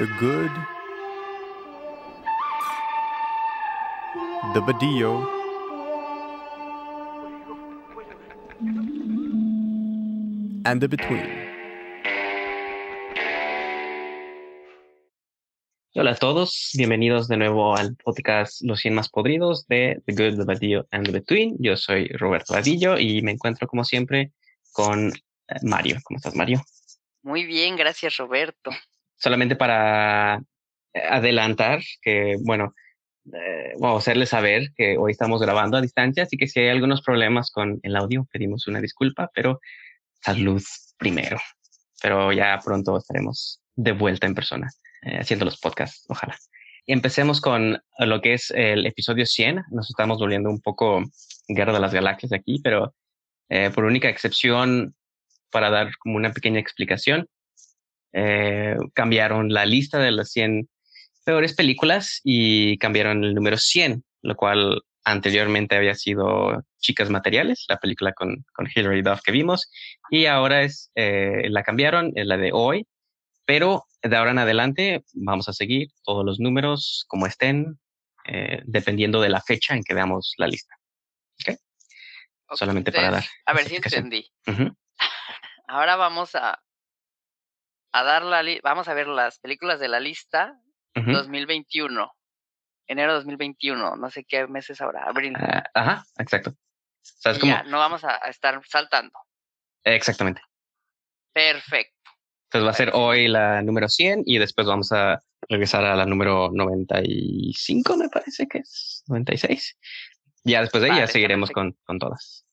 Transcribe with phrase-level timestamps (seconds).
[0.00, 0.50] the good,
[4.54, 5.28] the badillo,
[10.64, 11.20] and the between.
[15.92, 20.38] Hola a todos, bienvenidos de nuevo al podcast Los 100 más podridos de The Good,
[20.38, 21.56] The Badillo and The Between.
[21.58, 24.32] Yo soy Roberto Badillo y me encuentro como siempre
[24.72, 25.12] con
[25.60, 25.98] Mario.
[26.04, 26.62] ¿Cómo estás, Mario?
[27.22, 28.70] Muy bien, gracias, Roberto.
[29.20, 30.42] Solamente para
[30.94, 32.74] eh, adelantar que, bueno,
[33.32, 37.02] eh, a hacerles saber que hoy estamos grabando a distancia, así que si hay algunos
[37.02, 39.60] problemas con el audio, pedimos una disculpa, pero
[40.20, 40.62] salud
[40.98, 41.38] primero.
[42.02, 44.70] Pero ya pronto estaremos de vuelta en persona.
[45.02, 46.36] Eh, haciendo los podcasts, ojalá.
[46.86, 49.64] Empecemos con lo que es el episodio 100.
[49.70, 51.04] Nos estamos volviendo un poco
[51.48, 52.94] Guerra de las Galaxias aquí, pero
[53.48, 54.94] eh, por única excepción,
[55.50, 57.28] para dar como una pequeña explicación,
[58.12, 60.68] eh, cambiaron la lista de las 100
[61.24, 67.78] peores películas y cambiaron el número 100, lo cual anteriormente había sido Chicas Materiales, la
[67.78, 69.70] película con, con Hilary Duff que vimos,
[70.10, 72.86] y ahora es, la cambiaron, es la de hoy,
[73.50, 77.78] pero de ahora en adelante vamos a seguir todos los números como estén,
[78.26, 80.76] eh, dependiendo de la fecha en que veamos la lista.
[81.40, 81.56] ¿Ok?
[82.54, 83.24] Solamente para dar.
[83.46, 84.30] A ver si entendí.
[85.68, 86.60] Ahora vamos a,
[87.92, 90.54] a dar la vamos a ver las películas de la lista
[90.94, 92.10] 2021.
[92.86, 95.34] Enero 2021, no sé qué meses ahora, abril.
[95.36, 96.54] Ah, ajá, exacto.
[97.42, 99.12] Ya, no vamos a estar saltando.
[99.84, 100.42] Exactamente.
[101.32, 102.10] Perfecto.
[102.46, 106.04] Entonces va a ser hoy la número 100 y después vamos a regresar a la
[106.04, 109.78] número 95, me parece que es 96.
[110.42, 112.44] Ya después de ahí ya seguiremos con, con, todas.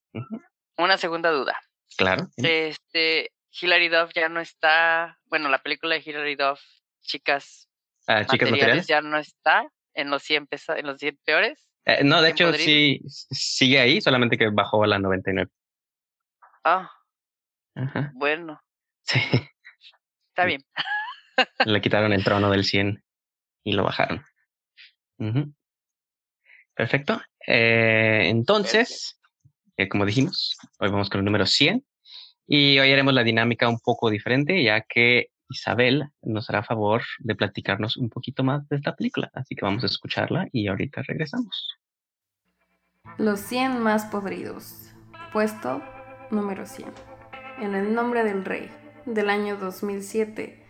[0.78, 1.58] Una segunda duda.
[1.98, 2.28] Claro.
[2.38, 6.62] Este, Hilary Duff ya no está, bueno, la película de Hilary Duff,
[7.02, 7.70] Chicas,
[8.08, 11.68] ah, Chicas materiales, ya no está en los 100, en los 100 peores.
[11.86, 15.50] Eh, no, de hecho sí sigue ahí, solamente que bajó a la 99.
[16.64, 16.92] Ah.
[17.76, 18.12] Ajá.
[18.16, 18.62] Bueno.
[19.10, 19.22] Sí.
[20.32, 20.62] Está bien.
[21.66, 23.02] Le quitaron el trono del 100
[23.64, 24.22] y lo bajaron.
[26.76, 27.22] Perfecto.
[27.48, 29.18] Eh, entonces,
[29.78, 31.86] eh, como dijimos, hoy vamos con el número 100
[32.48, 37.36] y hoy haremos la dinámica un poco diferente, ya que Isabel nos hará favor de
[37.36, 39.30] platicarnos un poquito más de esta película.
[39.34, 41.78] Así que vamos a escucharla y ahorita regresamos.
[43.18, 44.94] Los 100 más podridos.
[45.34, 45.82] Puesto
[46.32, 46.90] número 100.
[47.62, 48.70] En el nombre del rey
[49.06, 50.64] del año 2007,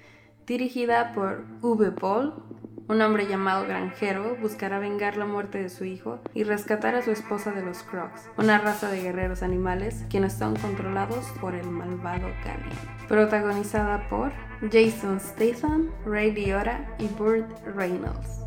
[0.46, 2.34] dirigida por Uwe Boll.
[2.90, 7.12] Un hombre llamado Granjero buscará vengar la muerte de su hijo y rescatar a su
[7.12, 12.30] esposa de los Crocs, una raza de guerreros animales quienes son controlados por el malvado
[12.44, 12.74] Kali.
[13.10, 14.32] Protagonizada por
[14.72, 18.40] Jason Statham, Ray Liotta y Burt Reynolds.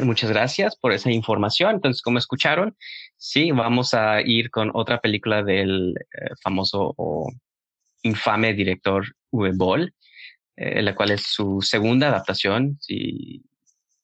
[0.00, 1.74] Muchas gracias por esa información.
[1.74, 2.76] Entonces, como escucharon,
[3.16, 7.28] sí, vamos a ir con otra película del eh, famoso o
[8.02, 9.92] infame director Uwe Boll,
[10.60, 13.44] eh, la cual es su segunda adaptación, si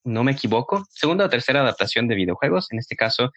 [0.04, 3.32] no me equivoco, segunda o tercera adaptación de videojuegos, en este caso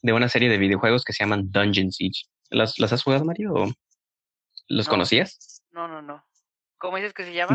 [0.00, 2.26] de una serie de videojuegos que se llaman Dungeon Siege.
[2.50, 3.74] ¿Las, has jugado, Mario?
[4.68, 5.64] ¿Los conocías?
[5.72, 6.24] No, no, no.
[6.78, 7.52] ¿Cómo dices que se llama?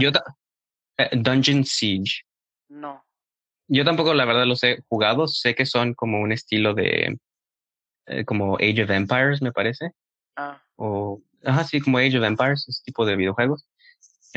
[0.98, 2.24] Eh, Dungeon Siege.
[2.68, 3.02] No.
[3.70, 5.28] Yo tampoco, la verdad, los he jugado.
[5.28, 7.18] Sé que son como un estilo de.
[8.08, 9.92] Eh, como Age of Empires, me parece.
[10.36, 10.62] Ah.
[10.76, 11.22] O.
[11.46, 13.66] Ajá, sí, como Age of Empires, ese tipo de videojuegos.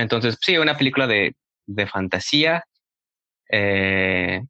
[0.00, 1.34] Entonces, sí, una película de,
[1.66, 2.64] de fantasía.
[3.50, 4.40] Eh,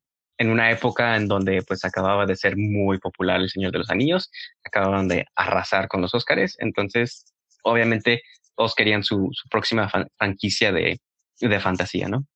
[0.40, 3.90] en una época en donde pues acababa de ser muy popular El Señor de los
[3.90, 4.30] Anillos,
[4.64, 7.26] acababan de arrasar con los Óscares, entonces
[7.62, 8.22] obviamente
[8.56, 10.98] todos querían su, su próxima franquicia de,
[11.40, 12.26] de fantasía, ¿no?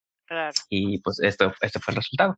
[0.69, 2.37] Y pues esto, este fue el resultado.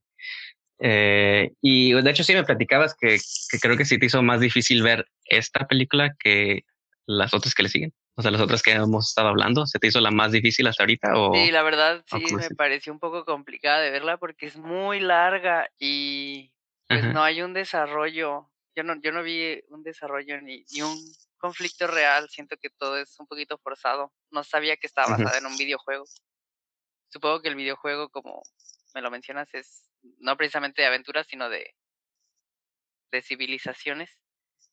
[0.78, 3.18] Eh, y de hecho sí me platicabas que,
[3.50, 6.62] que, creo que sí te hizo más difícil ver esta película que
[7.06, 7.92] las otras que le siguen.
[8.16, 10.82] O sea, las otras que hemos estado hablando, ¿se te hizo la más difícil hasta
[10.82, 11.16] ahorita?
[11.16, 15.00] O, sí, la verdad sí me pareció un poco complicada de verla porque es muy
[15.00, 16.50] larga y
[16.88, 18.50] pues no hay un desarrollo.
[18.74, 20.98] Yo no, yo no vi un desarrollo ni, ni, un
[21.38, 22.28] conflicto real.
[22.30, 24.12] Siento que todo es un poquito forzado.
[24.30, 26.04] No sabía que estaba basada en un videojuego
[27.08, 28.42] supongo que el videojuego, como
[28.94, 31.74] me lo mencionas, es no precisamente de aventuras, sino de,
[33.10, 34.10] de civilizaciones.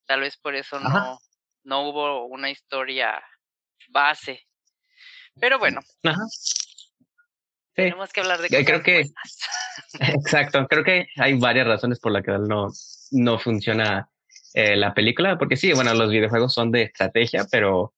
[0.06, 1.20] Tal vez por eso no,
[1.64, 3.24] no hubo una historia
[3.90, 4.46] base.
[5.40, 5.82] Pero bueno.
[7.74, 9.04] Tenemos que hablar de cosas creo que
[10.00, 12.68] exacto creo que hay varias razones por las que no
[13.12, 14.08] no funciona
[14.54, 17.96] eh, la película porque sí bueno los videojuegos son de estrategia pero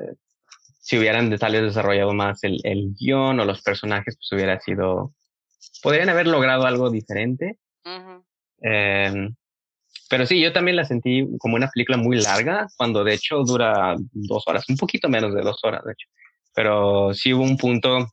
[0.00, 0.16] eh,
[0.84, 5.14] si hubieran tal vez desarrollado más el, el guion o los personajes, pues hubiera sido,
[5.82, 7.58] podrían haber logrado algo diferente.
[8.60, 9.34] Em,
[10.08, 13.94] pero sí, yo también la sentí como una película muy larga, cuando de hecho dura
[14.12, 16.08] dos horas, un poquito menos de dos horas, de hecho.
[16.54, 18.08] Pero sí hubo un punto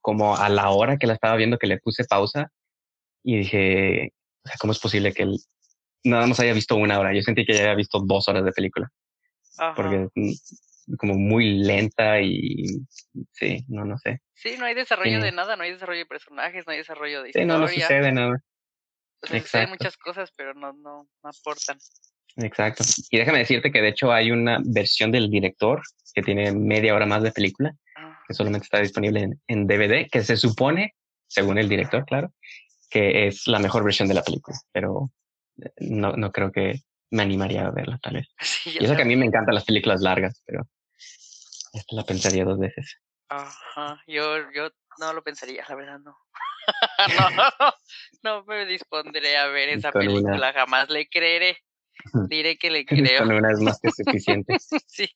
[0.00, 2.50] como a la hora que la estaba viendo que le puse pausa
[3.22, 4.12] y dije,
[4.58, 5.36] ¿cómo es posible que él
[6.04, 7.14] nada más haya visto una hora?
[7.14, 8.90] Yo sentí que ya había visto dos horas de película.
[9.76, 12.64] Porque mm, como muy lenta y
[13.32, 14.22] sí, no, no sé.
[14.34, 17.28] Sí, no hay desarrollo de nada, no hay desarrollo de personajes, no hay desarrollo de
[17.28, 17.44] historia.
[17.44, 18.42] Sí, no, no sucede nada.
[19.28, 21.78] Hay muchas cosas, pero no, no, no aportan.
[22.36, 22.84] Exacto.
[23.10, 25.82] Y déjame decirte que de hecho hay una versión del director
[26.14, 28.18] que tiene media hora más de película, ah.
[28.26, 30.94] que solamente está disponible en, en, DVD, que se supone,
[31.26, 32.32] según el director, claro,
[32.88, 35.10] que es la mejor versión de la película, pero
[35.62, 36.80] eh, no, no creo que
[37.10, 38.28] me animaría a verla tal vez.
[38.66, 40.66] y eso que a mí me encantan las películas largas, pero
[41.72, 42.98] esta la pensaría dos veces.
[43.28, 46.16] Ajá, yo, yo no lo pensaría, la verdad no.
[47.08, 47.28] No,
[48.22, 51.58] no me dispondré a ver esa película, jamás le creeré.
[52.28, 53.18] Diré que le creo.
[53.18, 54.56] Con una es más que suficiente.
[54.58, 55.08] sí.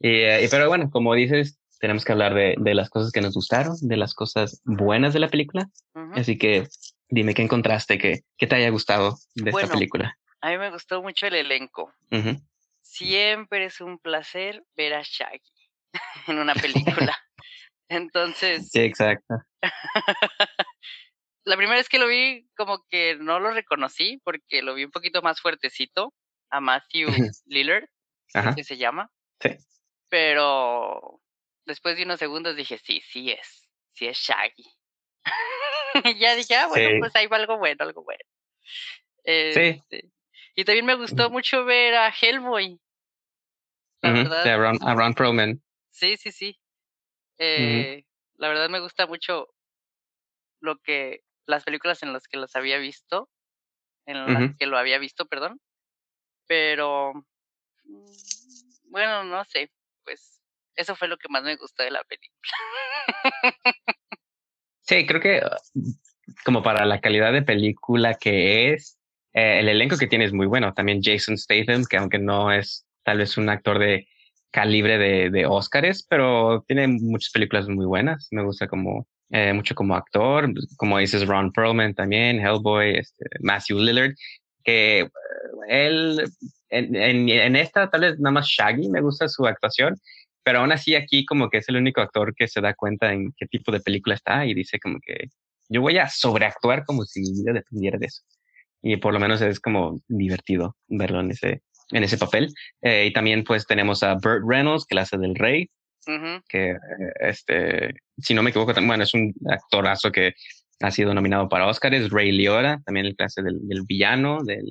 [0.00, 3.34] Eh, y, pero bueno, como dices, tenemos que hablar de, de, las cosas que nos
[3.34, 5.68] gustaron, de las cosas buenas de la película.
[6.14, 6.68] Así que
[7.08, 10.18] dime qué encontraste que, que te haya gustado de esta película.
[10.40, 11.92] A mí me gustó mucho el elenco.
[12.82, 15.40] Siempre es un placer ver a Shaggy
[16.28, 17.16] en una película.
[17.88, 18.70] Entonces.
[18.70, 19.34] Sí, exacto.
[21.44, 24.90] la primera vez que lo vi, como que no lo reconocí porque lo vi un
[24.90, 26.14] poquito más fuertecito
[26.50, 27.08] a Matthew
[27.46, 27.86] Lillard,
[28.54, 29.10] que se llama.
[29.40, 29.56] Sí.
[30.08, 31.20] Pero
[31.66, 34.64] después de unos segundos dije, sí, sí es, sí es Shaggy.
[36.04, 38.22] y ya dije, ah, bueno, pues ahí va algo bueno, algo bueno.
[39.24, 39.80] sí.
[39.80, 40.10] Este,
[40.56, 42.80] y también me gustó mucho ver a Hellboy.
[44.02, 44.78] La verdad.
[44.82, 45.62] a, Ron, Perlman.
[45.90, 46.60] Sí, sí, sí.
[47.38, 48.04] Eh,
[48.36, 49.48] La verdad me gusta mucho
[50.60, 53.28] lo que las películas en las que los había visto,
[54.06, 55.60] en las que lo había visto, perdón.
[56.46, 57.12] Pero
[57.84, 59.70] mm, bueno, no sé,
[60.04, 60.40] pues
[60.76, 62.52] eso fue lo que más me gustó de la película.
[64.80, 65.42] sí, creo que
[66.44, 68.98] como para la calidad de película que es,
[69.32, 70.72] eh, el elenco que tiene es muy bueno.
[70.74, 74.08] También Jason Statham, que aunque no es tal vez un actor de
[74.54, 78.28] calibre de, de Oscars, pero tiene muchas películas muy buenas.
[78.30, 83.80] Me gusta como eh, mucho como actor, como dices Ron Perlman también, Hellboy, este, Matthew
[83.80, 84.14] Lillard,
[84.62, 85.08] que eh,
[85.68, 86.24] él
[86.70, 89.96] en, en, en, esta tal vez nada más Shaggy me gusta su actuación,
[90.44, 93.32] pero aún así aquí como que es el único actor que se da cuenta en
[93.36, 95.30] qué tipo de película está y dice como que
[95.68, 98.22] yo voy a sobreactuar como si mi vida dependiera de eso
[98.82, 102.52] y por lo menos es como divertido verlo en ese, en ese papel.
[102.82, 105.68] Eh, y también pues tenemos a Burt Reynolds, que la hace del rey,
[106.48, 106.78] que eh,
[107.20, 110.34] este, si no me equivoco, bueno, es un actorazo que
[110.80, 114.64] ha sido nominado para Oscar, es Ray Liotta, también el clase del, del villano, del,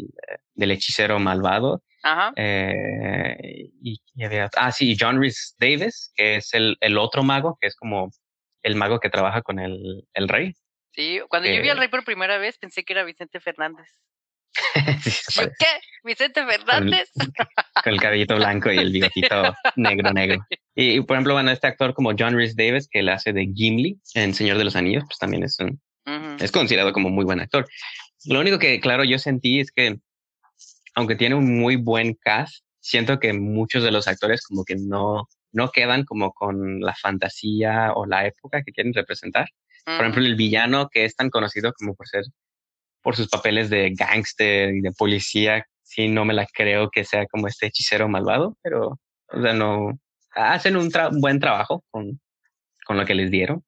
[0.54, 1.81] del, hechicero malvado.
[2.04, 2.33] Ajá.
[2.36, 7.68] Eh, y, había, ah, sí, John Rhys Davis, que es el, el otro mago, que
[7.68, 8.12] es como
[8.62, 10.54] el mago que trabaja con el, el rey.
[10.92, 13.88] Sí, cuando yo vi al rey por primera vez pensé que era Vicente Fernández.
[15.60, 15.65] ¿Qué?
[16.03, 17.10] ¿Vicente Fernández?
[17.84, 20.46] Con el, cabellito blanco y el bigotito negro, negro.
[20.75, 24.00] Y, por ejemplo, bueno, este actor como John Rhys Davis, que él hace de Gimli
[24.13, 25.82] en Señor de los Anillos, pues también es un,
[26.39, 27.67] es considerado como muy buen actor.
[28.25, 29.98] Lo único que, claro, yo sentí es que,
[30.96, 35.27] aunque tiene un muy buen cast, siento que muchos de los actores como que no,
[35.51, 39.48] no quedan como con la fantasía o la época que quieren representar.
[39.86, 42.24] Por ejemplo, el villano que es tan conocido como por ser,
[43.03, 47.25] por sus papeles de gángster y de policía, sí, no me la creo que sea
[47.27, 50.00] como este hechicero malvado, pero, o sea, no,
[50.31, 52.19] hacen un, buen trabajo con,
[52.86, 53.63] con lo que les dieron,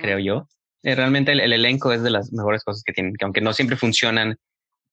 [0.00, 0.48] creo yo.
[0.82, 3.76] Eh, realmente el, elenco es de las mejores cosas que tienen, que aunque no siempre
[3.76, 4.36] funcionan,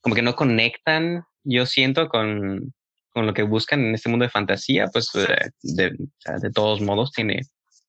[0.02, 2.74] como que no conectan, yo siento, con,
[3.10, 7.12] con lo que buscan en este mundo de fantasía, pues eh, de, de todos modos
[7.12, 7.42] tiene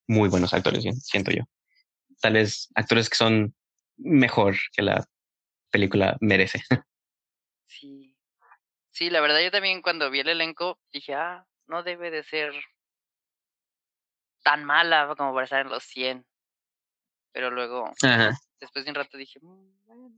[0.08, 1.44] muy buenos actores, siento yo
[2.24, 3.54] tal vez actores que son
[3.98, 5.06] mejor que la
[5.74, 6.62] película merece.
[7.66, 8.14] Sí.
[8.92, 12.52] Sí, la verdad yo también cuando vi el elenco dije, ah, no debe de ser
[14.44, 16.24] tan mala como para estar en los 100.
[17.32, 17.90] Pero luego,
[18.60, 20.14] después de un rato dije, mm, bueno,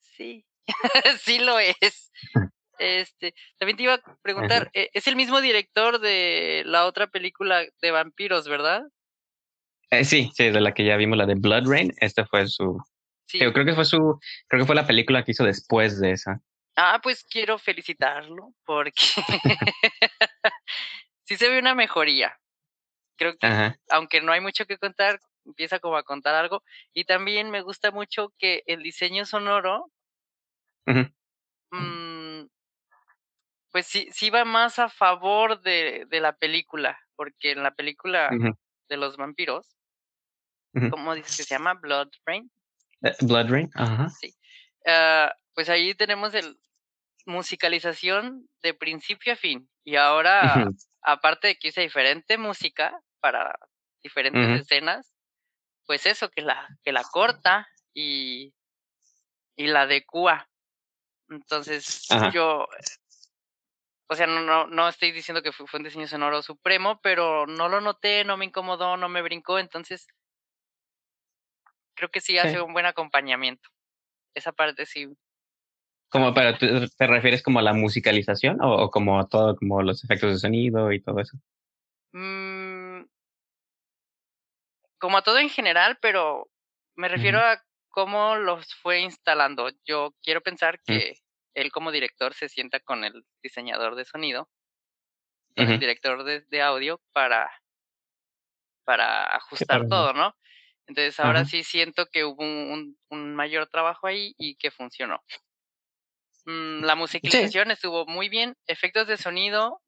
[0.00, 0.46] sí,
[1.20, 2.10] sí lo es.
[2.78, 7.64] Este, también te iba a preguntar, e, es el mismo director de la otra película
[7.80, 8.82] de vampiros, ¿verdad?
[9.90, 11.94] Eh, sí, sí, de la que ya vimos, la de Blood Rain.
[12.00, 12.78] Esta fue su.
[13.26, 13.38] Sí.
[13.40, 14.20] Yo creo que fue su.
[14.48, 16.40] Creo que fue la película que hizo después de esa.
[16.76, 19.02] Ah, pues quiero felicitarlo porque
[21.24, 22.38] sí se ve una mejoría.
[23.16, 26.62] creo que, aunque no hay mucho que contar, empieza como a contar algo.
[26.92, 29.90] Y también me gusta mucho que el diseño sonoro,
[30.84, 32.42] mm,
[33.72, 38.30] pues sí, sí va más a favor de, de la película, porque en la película
[38.88, 39.76] de los vampiros,
[40.90, 41.72] ¿cómo dices que se llama?
[41.72, 42.50] Blood Rain.
[43.02, 44.08] Eh, Blood Rain, ajá.
[44.20, 44.34] Sí.
[44.86, 46.58] Ah, pues ahí tenemos el
[47.26, 49.68] musicalización de principio a fin.
[49.84, 50.64] Y ahora,
[51.02, 53.58] aparte de que hice diferente música para
[54.02, 55.12] diferentes escenas,
[55.86, 58.54] pues eso, que la, que la corta y,
[59.56, 60.48] y la adecua.
[61.28, 62.66] Entonces, yo,
[64.08, 67.68] o sea, no, no, no estoy diciendo que fue, un diseño sonoro supremo, pero no
[67.68, 70.06] lo noté, no me incomodó, no me brincó, entonces
[71.96, 73.68] creo que sí hace un buen acompañamiento.
[74.34, 75.08] Esa parte sí.
[76.08, 80.32] Como para, ¿te, refieres como a la musicalización o, como a todo, como los efectos
[80.32, 81.36] de sonido y todo eso?
[82.12, 83.04] Mm,
[84.98, 86.48] como a todo en general, pero
[86.94, 89.70] me refiero a cómo los fue instalando.
[89.84, 90.82] Yo quiero pensar mm.
[90.86, 91.14] que
[91.54, 94.48] él como director se sienta con el diseñador de sonido,
[95.56, 97.50] el director de, audio para,
[98.84, 100.36] para ajustar todo, ¿no?
[100.86, 105.22] Entonces ahora sí siento que hubo un, un, mayor trabajo ahí y que funcionó.
[106.44, 109.82] Mm, la musicalización estuvo muy bien, efectos de sonido,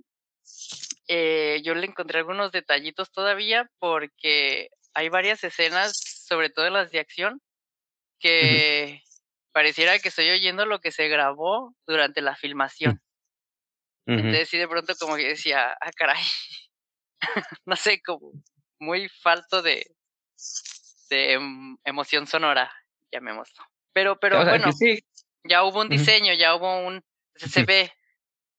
[1.07, 6.99] eh, yo le encontré algunos detallitos todavía porque hay varias escenas, sobre todo las de
[6.99, 7.41] acción,
[8.19, 9.03] que
[9.53, 13.01] pareciera que estoy oyendo lo que se grabó durante la filmación.
[14.07, 16.23] Entonces sí de pronto como que decía, ah, caray,
[17.67, 18.33] no sé, como
[18.79, 19.87] muy falto de,
[21.09, 22.73] de em, emoción sonora,
[23.13, 23.65] llamémoslo.
[23.93, 24.71] Pero, pero bueno,
[25.45, 27.03] ya hubo un diseño, ya hubo un,
[27.35, 27.93] se ve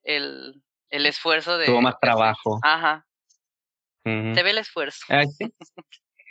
[0.03, 1.65] el, el esfuerzo de...
[1.65, 2.59] Tuvo más trabajo.
[2.63, 3.05] Ajá.
[4.03, 5.05] Se ve el esfuerzo.
[5.09, 5.23] Ah,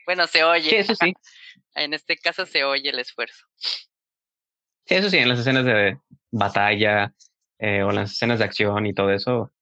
[0.07, 0.79] bueno, se oye.
[0.79, 1.13] eso sí.
[1.75, 3.47] en este caso se oye el esfuerzo.
[3.59, 5.99] Sí, eso sí, en las escenas de
[6.31, 7.13] batalla
[7.59, 9.53] eh, o las escenas de acción y todo eso,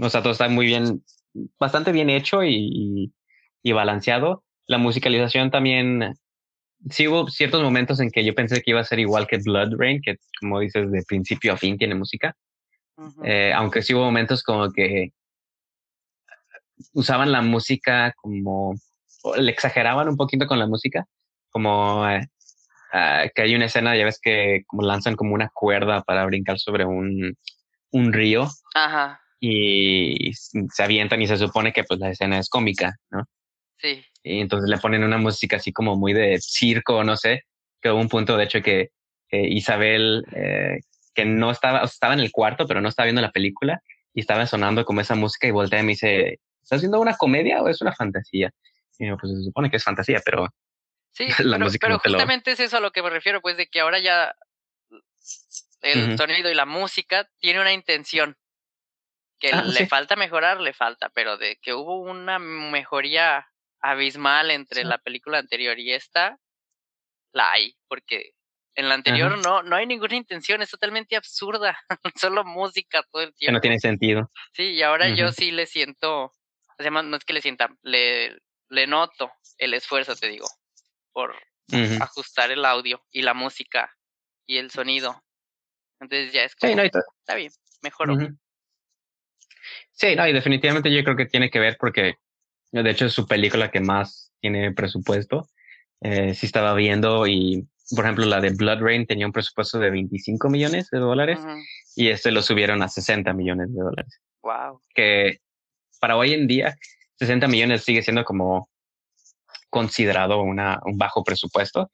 [0.00, 1.04] o sea, todo está muy bien,
[1.58, 3.12] bastante bien hecho y,
[3.62, 4.44] y, balanceado.
[4.66, 6.14] La musicalización también,
[6.90, 9.74] sí hubo ciertos momentos en que yo pensé que iba a ser igual que Blood
[9.76, 12.34] Rain, que como dices, de principio a fin tiene música.
[13.24, 15.10] Eh, aunque sí hubo momentos como que
[16.92, 18.74] usaban la música como,
[19.36, 21.04] le exageraban un poquito con la música,
[21.50, 22.28] como eh,
[22.96, 26.60] Ah, que hay una escena, ya ves que como lanzan como una cuerda para brincar
[26.60, 27.36] sobre un,
[27.90, 28.46] un río.
[28.72, 29.20] Ajá.
[29.40, 33.24] Y se avientan y se supone que pues la escena es cómica, ¿no?
[33.78, 34.04] Sí.
[34.22, 37.44] Y entonces le ponen una música así como muy de circo, no sé,
[37.80, 38.90] que hubo un punto de hecho que,
[39.30, 40.78] Isabel, eh,
[41.12, 43.82] que no estaba, estaba en el cuarto, pero no estaba viendo la película
[44.14, 47.60] y estaba sonando como esa música y voltea y me dice, ¿estás viendo una comedia
[47.62, 48.52] o es una fantasía?
[48.98, 50.48] Y yo, pues se supone que es fantasía, pero
[51.14, 51.28] Sí,
[51.80, 54.34] pero, justamente es eso a lo que me refiero, pues de que ahora ya
[55.80, 58.36] el sonido y la música tiene una intención.
[59.38, 63.46] Que ah, le falta mejorar, le falta, pero de que hubo una mejoría
[63.84, 66.38] abismal entre la película anterior y esta,
[67.32, 68.32] la hay, porque
[68.74, 71.78] en la anterior no, no hay ninguna intención, es totalmente absurda,
[72.16, 73.50] solo música todo el tiempo.
[73.50, 74.30] Que no tiene sentido.
[74.54, 76.32] Sí, y ahora yo sí le siento,
[76.78, 78.38] además no es que le sienta, le,
[78.70, 80.46] le noto el esfuerzo, te digo,
[81.12, 81.36] por
[82.00, 83.94] ajustar el audio y la música
[84.46, 85.22] y el sonido.
[86.00, 88.16] Entonces ya es como, está bien, mejoró.
[89.92, 92.16] Sí, no, y definitivamente yo creo que tiene que ver porque
[92.82, 95.48] de hecho es su película que más tiene presupuesto.
[96.00, 99.90] Eh, sí estaba viendo y, por ejemplo, la de Blood Rain tenía un presupuesto de
[99.90, 101.38] 25 millones de dólares
[101.96, 104.20] y este lo subieron a 60 millones de dólares.
[104.42, 104.80] Wow.
[104.94, 105.38] Que
[106.00, 106.76] para hoy en día,
[107.18, 108.68] 60 millones sigue siendo como
[109.70, 111.90] considerado una, un bajo presupuesto,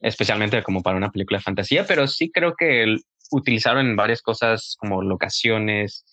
[0.00, 2.96] especialmente como para una película de fantasía, pero sí creo que
[3.30, 6.04] utilizaron varias cosas como locaciones,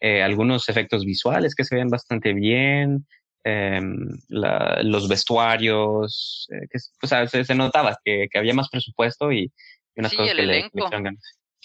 [0.00, 3.06] eh, algunos efectos visuales que se ven bastante bien,
[3.44, 9.52] em, los vestuarios, eh, que, o sea, se, notaba que, que, había más presupuesto y,
[9.96, 10.90] unas cosas que le, le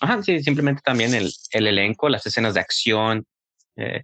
[0.01, 3.25] Ajá, sí, simplemente también el, el elenco, las escenas de acción,
[3.77, 4.03] eh,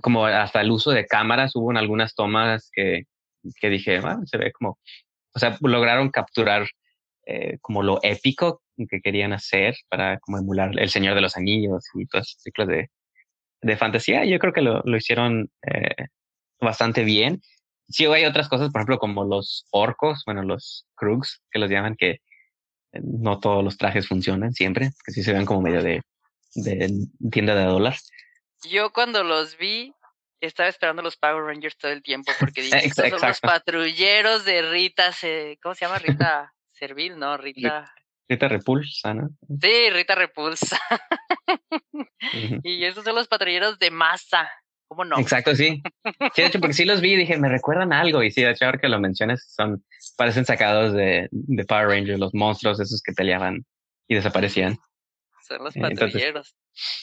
[0.00, 3.04] como hasta el uso de cámaras, hubo en algunas tomas que,
[3.60, 4.78] que dije, ah, se ve como,
[5.34, 6.66] o sea, lograron capturar
[7.26, 11.84] eh, como lo épico que querían hacer para como emular El Señor de los Anillos
[11.94, 12.90] y todas esas ciclos de,
[13.62, 14.24] de fantasía.
[14.24, 16.06] Yo creo que lo, lo hicieron eh,
[16.60, 17.40] bastante bien.
[17.88, 21.96] Sí hay otras cosas, por ejemplo, como los orcos, bueno, los krugs, que los llaman,
[21.96, 26.02] que eh, no todos los trajes funcionan siempre, que sí se ven como medio de,
[26.54, 28.10] de tienda de dólares.
[28.68, 29.94] Yo cuando los vi,
[30.40, 34.62] estaba esperando los Power Rangers todo el tiempo porque dije, estos son los patrulleros de
[34.62, 35.10] Rita,
[35.62, 35.98] ¿cómo se llama?
[35.98, 37.36] Rita Servil, ¿no?
[37.36, 37.92] Rita...
[38.28, 39.30] Rita Repulsa, ¿no?
[39.60, 40.78] Sí, Rita Repulsa.
[42.62, 44.48] y esos son los patrulleros de masa.
[44.90, 45.20] ¿Cómo no?
[45.20, 45.80] Exacto, sí.
[46.34, 48.24] Sí, de hecho, porque sí los vi y dije, me recuerdan algo.
[48.24, 49.84] Y sí, de hecho, ahora que lo mencionas, son,
[50.16, 53.64] parecen sacados de, de Power Rangers, los monstruos esos que peleaban
[54.08, 54.76] y desaparecían.
[55.46, 56.56] Son los patrulleros.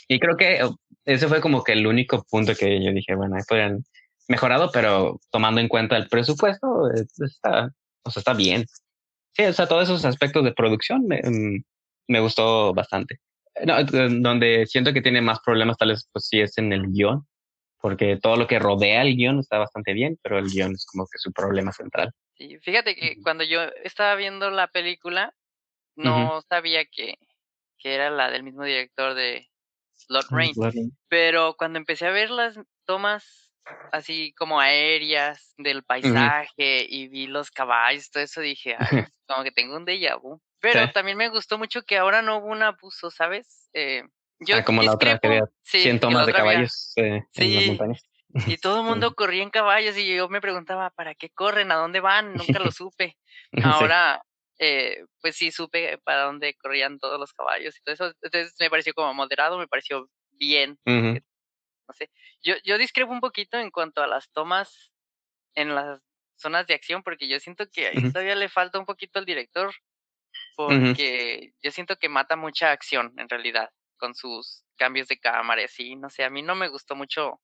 [0.09, 0.75] y creo que oh,
[1.05, 3.85] ese fue como que el único punto que yo dije, bueno, ahí podrían
[4.27, 7.71] mejorado, pero tomando en cuenta el presupuesto, eh, está,
[8.03, 8.65] o sea, está bien.
[9.31, 11.63] Sí, o sea, todos esos aspectos de producción me, mm,
[12.09, 13.21] me gustó bastante.
[13.65, 17.25] No, donde siento que tiene más problemas tal vez pues sí es en el guion,
[17.79, 21.05] porque todo lo que rodea el guion está bastante bien, pero el guion es como
[21.05, 22.11] que su problema central.
[22.35, 25.33] Sí, fíjate que cuando yo estaba viendo la película,
[25.95, 27.15] no sabía que,
[27.79, 29.47] que era la del mismo director de
[30.09, 30.53] Blood Rain,
[31.09, 33.51] pero cuando empecé a ver las tomas
[33.91, 38.75] así como aéreas del paisaje y vi los caballos, todo eso dije,
[39.27, 40.39] como que tengo un déjà vu.
[40.59, 43.69] Pero también me gustó mucho que ahora no hubo un abuso, ¿sabes?
[43.73, 44.03] Eh,
[44.39, 48.05] yo ah, como la otra que había 100 tomas de caballos eh, en las montañas.
[48.45, 51.71] Y todo el mundo corría en caballos y yo me preguntaba, ¿para qué corren?
[51.71, 52.33] ¿A dónde van?
[52.33, 53.17] Nunca lo supe.
[53.63, 54.23] Ahora,
[54.59, 58.13] eh, pues sí supe para dónde corrían todos los caballos y todo eso.
[58.21, 60.77] Entonces me pareció como moderado, me pareció bien.
[60.85, 62.11] No sé.
[62.43, 64.91] Yo, yo discrepo un poquito en cuanto a las tomas
[65.55, 66.01] en las
[66.35, 69.73] zonas de acción, porque yo siento que ahí todavía le falta un poquito al director,
[70.55, 75.65] porque yo siento que mata mucha acción en realidad con sus cambios de cámara y
[75.65, 75.95] así.
[75.95, 77.41] No sé, a mí no me gustó mucho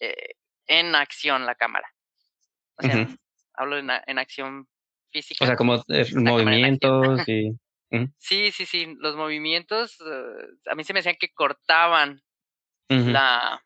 [0.00, 0.34] eh,
[0.66, 1.88] en acción la cámara.
[2.78, 3.08] O sea,
[3.54, 4.68] hablo en, en, acción
[5.10, 5.44] física.
[5.44, 7.56] O sea, como eh, movimientos y...
[8.18, 12.20] Sí, sí, sí, los movimientos eh, a mí se me decían que cortaban
[12.88, 13.64] la,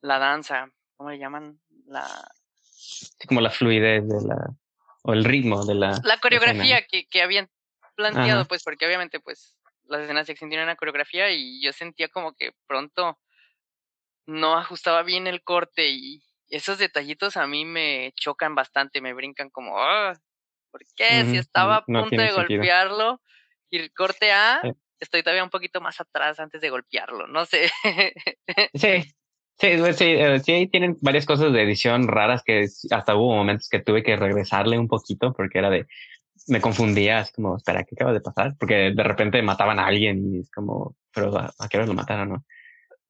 [0.00, 1.60] la danza, ¿cómo le llaman?
[1.86, 2.06] La...
[3.28, 4.36] como la fluidez de la...
[5.02, 6.00] o el ritmo de la...
[6.02, 7.48] La coreografía que, que habían
[7.94, 9.56] planteado, pues, porque obviamente, pues,
[9.90, 13.18] las escenas de acción tienen una coreografía y yo sentía como que pronto
[14.26, 19.50] no ajustaba bien el corte y esos detallitos a mí me chocan bastante, me brincan
[19.50, 20.14] como, ah,
[20.70, 21.24] ¿por qué?
[21.26, 23.20] Si estaba a punto de golpearlo
[23.70, 24.62] y el corte A,
[24.98, 27.70] estoy todavía un poquito más atrás antes de golpearlo, no sé.
[28.74, 29.02] sí,
[29.58, 33.80] sí, sí, eh, sí, tienen varias cosas de edición raras que hasta hubo momentos que
[33.80, 35.86] tuve que regresarle un poquito porque era de,
[36.50, 38.56] me confundía, es como, espera, ¿qué acaba de pasar?
[38.58, 42.28] Porque de repente mataban a alguien y es como, pero ¿a, qué hora lo mataron,
[42.30, 42.44] no?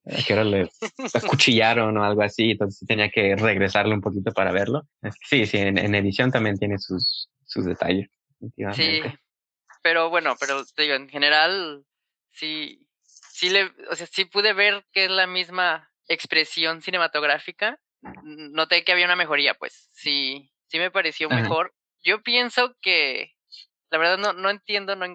[0.06, 0.70] ¿A qué hora le
[1.14, 2.52] acuchillaron o algo así?
[2.52, 4.82] Entonces tenía que regresarle un poquito para verlo.
[5.28, 8.08] Sí, sí, en, edición también tiene sus, sus detalles.
[8.74, 9.00] Sí,
[9.82, 11.84] pero bueno, pero te digo, en general,
[12.30, 17.80] sí, sí le, o sea, sí pude ver que es la misma expresión cinematográfica.
[18.22, 23.32] Noté que había una mejoría, pues, sí, sí me pareció mejor yo pienso que,
[23.90, 25.06] la verdad no, no entiendo, no,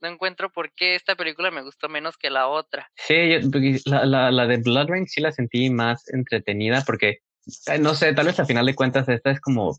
[0.00, 2.90] no encuentro por qué esta película me gustó menos que la otra.
[2.96, 3.38] Sí,
[3.86, 7.18] la, la, la, de Blood Rain sí la sentí más entretenida porque,
[7.66, 9.78] eh, no sé, tal vez a final de cuentas esta es como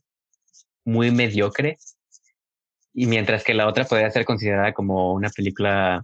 [0.86, 1.78] muy mediocre.
[2.94, 6.04] Y mientras que la otra podría ser considerada como una película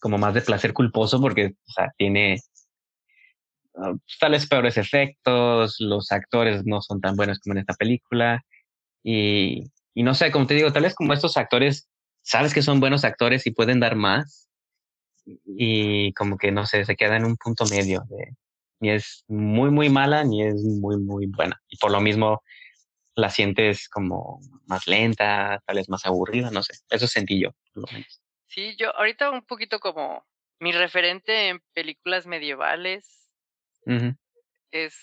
[0.00, 2.40] como más de placer culposo porque, o sea, tiene
[3.74, 8.44] uh, tales peores efectos, los actores no son tan buenos como en esta película.
[9.10, 11.88] Y, y no sé, como te digo, tal vez como estos actores,
[12.20, 14.50] sabes que son buenos actores y pueden dar más.
[15.24, 18.36] Y como que no sé, se queda en un punto medio de
[18.80, 21.58] ni es muy, muy mala ni es muy, muy buena.
[21.70, 22.42] Y por lo mismo
[23.14, 26.74] la sientes como más lenta, tal vez más aburrida, no sé.
[26.90, 28.20] Eso sentí yo, por lo menos.
[28.46, 30.22] Sí, yo ahorita un poquito como
[30.60, 33.30] mi referente en películas medievales
[34.70, 34.94] es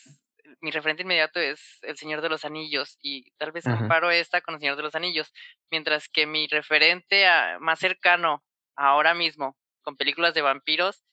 [0.62, 4.56] mi referente inmediato es El Señor de los Anillos y tal vez comparo esta con
[4.56, 5.34] El Señor de los Anillos,
[5.72, 7.26] mientras que mi referente
[7.60, 8.44] más cercano
[8.76, 11.04] ahora mismo con películas de vampiros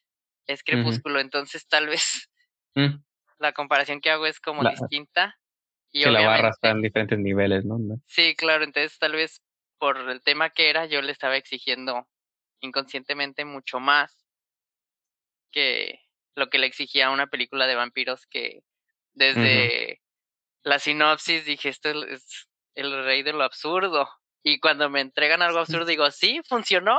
[0.46, 2.30] es Crepúsculo, entonces tal vez
[2.74, 2.96] mm.
[3.38, 5.38] la comparación que hago es como distinta.
[5.92, 7.78] Y la barra está en diferentes niveles, ¿no?
[8.06, 9.42] Sí, claro, entonces tal vez
[9.78, 12.08] por el tema que era yo le estaba exigiendo
[12.60, 14.26] inconscientemente mucho más
[15.50, 16.00] que
[16.34, 18.62] lo que le exigía a una película de vampiros que
[19.14, 20.00] desde
[20.62, 24.08] la sinopsis dije, esto es el rey de lo absurdo.
[24.44, 26.98] Y cuando me entregan algo absurdo, digo, sí, funcionó.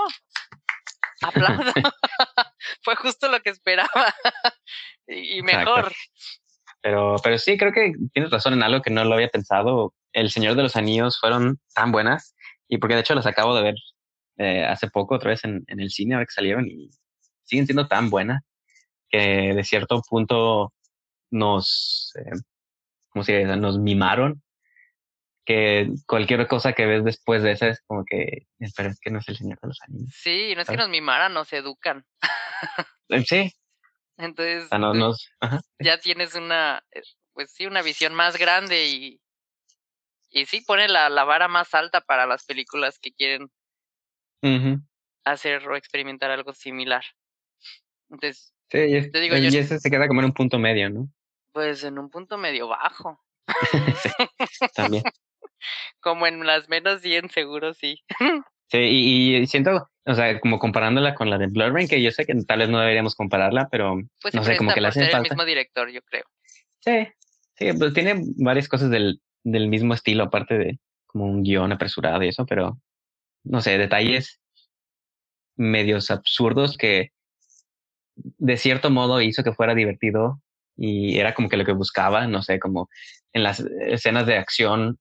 [1.22, 1.74] Aplaudo.
[2.84, 3.90] Fue justo lo que esperaba.
[5.08, 5.94] y mejor.
[6.82, 9.94] Pero, pero sí, creo que tienes razón en algo que no lo había pensado.
[10.12, 12.36] El Señor de los Anillos fueron tan buenas.
[12.68, 13.76] Y porque de hecho las acabo de ver
[14.38, 16.90] eh, hace poco, otra vez en, en el cine, ahora que salieron, y
[17.44, 18.42] siguen siendo tan buenas
[19.10, 20.74] que de cierto punto
[21.34, 22.40] nos, eh,
[23.10, 23.58] ¿cómo se dice?
[23.58, 24.42] Nos mimaron.
[25.46, 29.20] Que cualquier cosa que ves después de esa es como que, espera, es que no
[29.20, 30.14] es el Señor de los Anillos.
[30.16, 32.06] Sí, no es que nos mimaran, nos educan.
[33.10, 33.52] Eh, sí.
[34.16, 35.30] Entonces, no, nos,
[35.80, 37.02] ya tienes una, eh,
[37.34, 39.20] pues sí, una visión más grande y,
[40.30, 43.52] y sí pone la, la vara más alta para las películas que quieren
[45.26, 47.04] hacer o experimentar algo similar.
[48.10, 51.10] Entonces, sí, te digo, y ese se queda como en un punto medio, ¿no?
[51.54, 53.24] Pues en un punto medio bajo.
[54.76, 55.04] también.
[56.00, 58.04] como en las menos 100 seguro, sí.
[58.72, 62.26] sí, y, siento, o sea, como comparándola con la de Blood Rain, que yo sé
[62.26, 65.22] que tal vez no deberíamos compararla, pero pues no sé, como que la hacen el
[65.22, 66.26] mismo director, yo creo.
[66.80, 67.08] Sí,
[67.56, 72.24] sí, pues tiene varias cosas del, del mismo estilo, aparte de como un guion apresurado
[72.24, 72.80] y eso, pero
[73.44, 74.42] no sé, detalles
[75.56, 77.12] medios absurdos que
[78.16, 80.42] de cierto modo hizo que fuera divertido
[80.76, 82.90] y era como que lo que buscaba, no sé, como
[83.34, 84.98] en las escenas de acción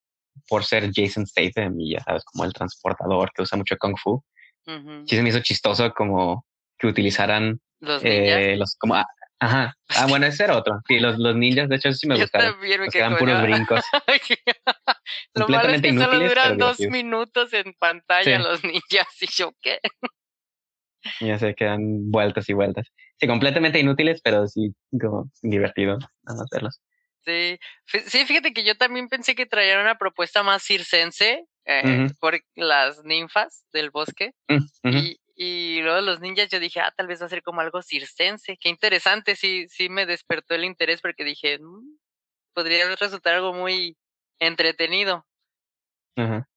[0.49, 4.23] por ser Jason Statham y ya sabes, como el transportador que usa mucho Kung Fu.
[4.65, 6.47] Sí se me hizo chistoso como
[6.79, 8.95] que utilizaran los, eh, los como
[9.43, 9.77] Ajá.
[9.89, 10.81] Ah, bueno, ese era otro.
[10.87, 12.53] Sí, los, los ninjas, de hecho, sí me gustaron.
[12.53, 13.81] También me quedan puros brincos.
[15.35, 19.81] Lo malo es que solo duran dos minutos en pantalla los ninjas y yo qué.
[21.21, 22.87] Ya se quedan vueltas y vueltas.
[23.19, 26.81] Sí, completamente inútiles, pero sí como divertido nada verlos.
[27.25, 27.59] Sí.
[27.87, 33.05] sí, fíjate que yo también pensé que traían una propuesta más circense eh, por las
[33.05, 34.33] ninfas del bosque.
[34.49, 37.61] Mm, y, y luego los ninjas yo dije, ah, tal vez va a ser como
[37.61, 38.57] algo circense.
[38.61, 41.97] Qué interesante, sí, sí me despertó el interés porque dije, mm,
[42.55, 43.97] podría resultar algo muy
[44.39, 45.27] entretenido.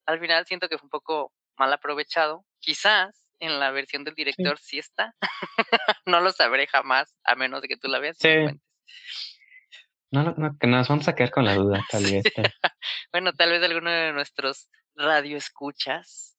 [0.06, 2.46] Al final siento que fue un poco mal aprovechado.
[2.60, 5.14] Quizás en la versión del director sí, está.
[6.06, 8.18] no lo sabré jamás, a menos de que tú la veas.
[8.20, 8.46] Sí.
[10.12, 12.24] No, no, que nos vamos a quedar con la duda, tal vez.
[13.12, 16.38] bueno, tal vez alguno de nuestros radioescuchas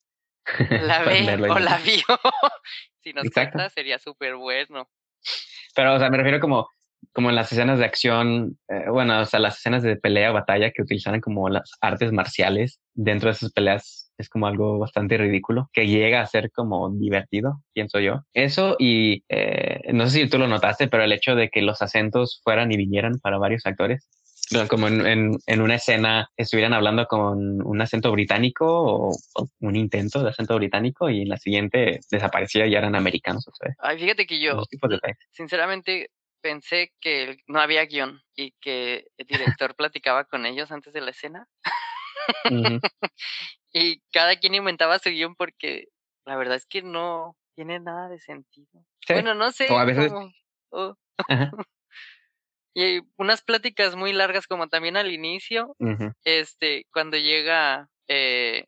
[0.69, 2.03] la ve o la vio.
[3.03, 4.89] si nos cuenta sería súper bueno.
[5.75, 6.69] Pero, o sea, me refiero como,
[7.11, 10.33] como en las escenas de acción, eh, bueno, o sea, las escenas de pelea o
[10.33, 15.17] batalla que utilizaran como las artes marciales dentro de esas peleas es como algo bastante
[15.17, 18.23] ridículo, que llega a ser como divertido, pienso yo.
[18.33, 21.81] Eso y eh, no sé si tú lo notaste, pero el hecho de que los
[21.81, 24.07] acentos fueran y vinieran para varios actores
[24.69, 29.11] como en, en, una escena estuvieran hablando con un acento británico o,
[29.59, 33.47] un intento de acento británico y en la siguiente desaparecía y eran americanos.
[33.47, 34.63] O sea, Ay, fíjate que yo,
[35.31, 41.01] sinceramente, pensé que no había guion y que el director platicaba con ellos antes de
[41.01, 41.47] la escena.
[43.73, 45.85] y cada quien inventaba su guion porque
[46.25, 48.85] la verdad es que no tiene nada de sentido.
[49.09, 49.67] Bueno, no sé.
[49.69, 50.11] O a veces.
[52.79, 55.75] Y unas pláticas muy largas como también al inicio,
[56.23, 58.65] este, cuando llega eh,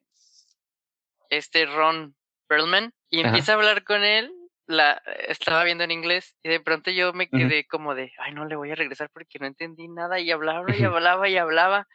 [1.29, 2.15] este Ron
[2.47, 4.33] Perlman y empieza a hablar con él,
[4.65, 8.45] la estaba viendo en inglés y de pronto yo me quedé como de, ay, no
[8.45, 11.87] le voy a regresar porque no entendí nada y hablaba y hablaba y hablaba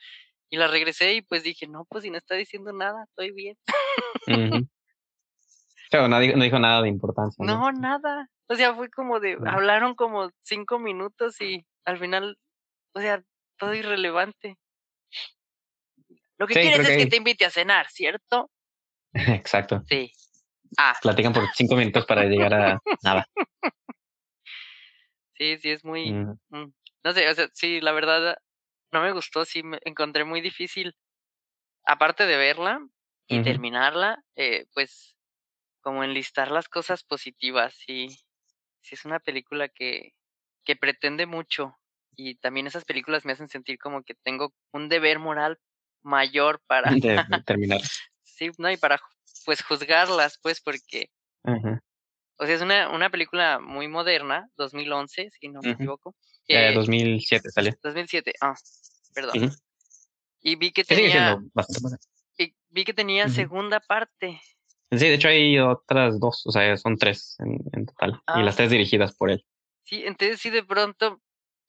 [0.55, 3.59] y la regresé y pues dije, no, pues si no está diciendo nada, estoy bien.
[5.91, 7.45] Pero no dijo, nada de importancia.
[7.45, 8.31] No, nada.
[8.47, 12.39] O sea, fue como de, hablaron como cinco minutos y al final,
[12.93, 13.21] o sea,
[13.59, 14.57] todo irrelevante.
[16.39, 17.07] Lo que quieres es que...
[17.07, 18.49] te invite a cenar, ¿cierto?
[19.13, 19.83] Exacto.
[19.89, 20.13] Sí.
[20.79, 20.95] Ah.
[21.03, 23.27] Platican por cinco minutos para llegar a nada.
[25.37, 26.13] Sí, sí, es muy...
[26.13, 26.39] Mm,
[27.03, 28.37] no sé, o sea, sí, la verdad,
[28.95, 30.97] no me gustó, sí, me encontré muy difícil,
[31.87, 32.81] aparte de verla
[33.29, 35.17] y terminarla, eh, pues
[35.81, 38.09] como enlistar las cosas positivas, sí,
[38.83, 40.13] sí es una película que,
[40.65, 41.77] que pretende mucho
[42.17, 45.59] y también esas películas me hacen sentir como que tengo un deber moral
[46.03, 46.97] mayor para
[47.47, 47.81] terminar.
[48.25, 49.01] sí, no, y para
[49.47, 51.11] pues juzgarlas, pues porque
[52.39, 56.15] o sea, es una, una película muy moderna, 2011, si no me equivoco.
[56.49, 57.73] Eh, 2007 salió.
[57.83, 58.55] 2007, ah,
[59.15, 59.53] perdón.
[60.41, 61.39] Y vi que tenía
[62.37, 64.41] y vi que tenía segunda parte.
[64.91, 68.55] Sí, de hecho hay otras dos, o sea, son tres en, en total, y las
[68.55, 68.57] ah.
[68.59, 69.45] tres dirigidas por él.
[69.85, 71.21] Sí, entonces sí de pronto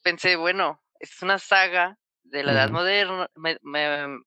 [0.02, 3.60] pensé, bueno, es una saga de la edad moderna, de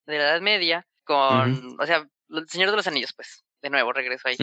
[0.06, 4.28] la edad media, con, o sea, el Señor de los Anillos, pues, de nuevo regreso
[4.28, 4.36] ahí.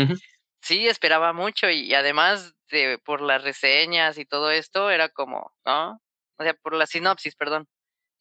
[0.66, 6.02] Sí, esperaba mucho y, además de por las reseñas y todo esto, era como, ¿no?
[6.40, 7.68] O sea, por la sinopsis, perdón.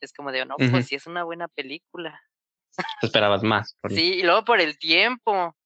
[0.03, 2.21] Es como de, no, pues sí es una buena película.
[3.01, 3.79] esperabas más.
[3.89, 5.57] Sí, y luego por el tiempo.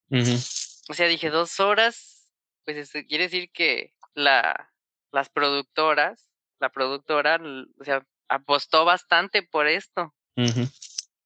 [0.89, 2.31] O sea, dije dos horas,
[2.65, 4.73] pues eso quiere decir que la,
[5.11, 7.41] las productoras, la productora,
[7.81, 10.15] o sea, apostó bastante por esto.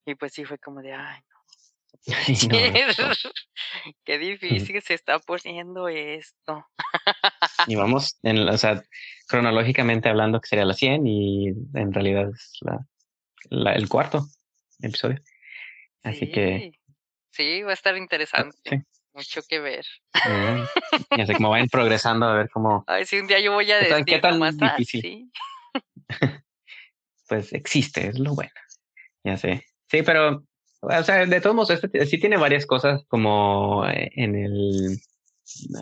[0.07, 1.21] Y pues sí fue como de, ay,
[2.51, 3.13] no.
[4.05, 6.67] Qué difícil se está poniendo esto.
[7.67, 8.83] y vamos, en, o sea,
[9.29, 12.59] cronológicamente hablando que sería la 100 y en realidad es
[13.51, 14.27] la, el cuarto
[14.81, 15.21] episodio.
[16.03, 16.73] Así que...
[17.31, 18.85] Sí, va a estar interesante.
[19.15, 19.87] Mucho que ver.
[21.17, 22.85] ya sé cómo vayan progresando a ver cómo.
[22.87, 25.31] A ver si un día yo voy a decir ¿Qué tan más difícil?
[27.29, 28.53] pues existe, es lo bueno.
[29.25, 29.65] Ya sé.
[29.89, 30.43] Sí, pero,
[30.83, 35.01] o sea, de todos modos, este sí tiene varias cosas como eh, en el,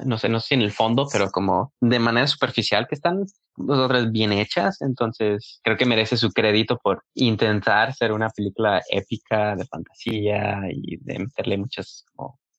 [0.05, 3.25] no sé, no sé si en el fondo, pero como de manera superficial que están
[3.57, 4.83] otras bien hechas.
[4.83, 10.99] Entonces creo que merece su crédito por intentar ser una película épica de fantasía y
[10.99, 12.05] de meterle muchos,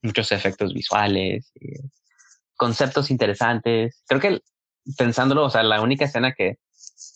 [0.02, 1.76] muchos efectos visuales, y
[2.56, 4.04] conceptos interesantes.
[4.08, 4.42] Creo que
[4.98, 6.58] pensándolo, o sea, la única escena que,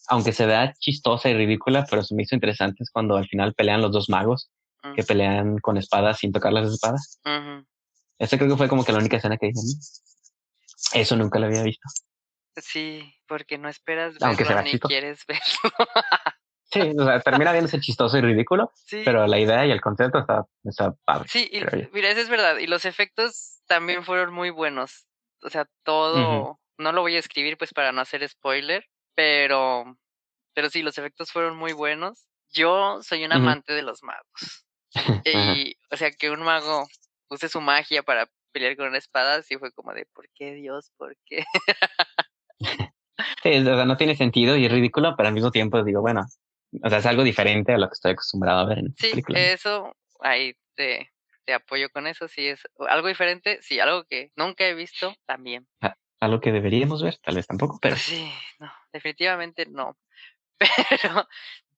[0.08, 3.56] aunque se vea chistosa y ridícula, pero se me hizo interesante es cuando al final
[3.56, 4.52] pelean los dos magos
[4.95, 7.19] que pelean con espadas sin tocar las espadas.
[8.19, 9.60] Esa creo que fue como que la única escena que dije.
[9.60, 11.88] Mm, eso nunca lo había visto.
[12.58, 15.88] Sí, porque no esperas verlo Aunque ni quieres verlo.
[16.71, 19.02] sí, o sea, termina viéndose chistoso y ridículo, sí.
[19.04, 21.28] pero la idea y el concepto está, está padre.
[21.30, 21.60] Sí, y,
[21.91, 22.58] mira, eso es verdad.
[22.58, 25.08] Y los efectos también fueron muy buenos.
[25.41, 29.98] O sea, todo, no lo voy a escribir pues para no hacer spoiler, pero,
[30.54, 32.28] pero sí, los efectos fueron muy buenos.
[32.52, 34.64] Yo soy un amante de los magos.
[35.25, 36.88] y, o sea, que un mago
[37.29, 40.91] use su magia para pelear con una espada, sí fue como de, ¿por qué Dios?
[40.97, 41.43] ¿Por qué?
[43.43, 46.25] sí, o sea, no tiene sentido y es ridículo, pero al mismo tiempo digo, bueno,
[46.84, 49.95] o sea, es algo diferente a lo que estoy acostumbrado a ver en sí, eso,
[50.21, 51.12] ahí te,
[51.45, 55.67] te apoyo con eso, sí es algo diferente, sí, algo que nunca he visto también.
[55.81, 57.95] Ah, algo que deberíamos ver, tal vez tampoco, pero...
[57.95, 59.97] Sí, no, definitivamente no.
[60.89, 61.27] Pero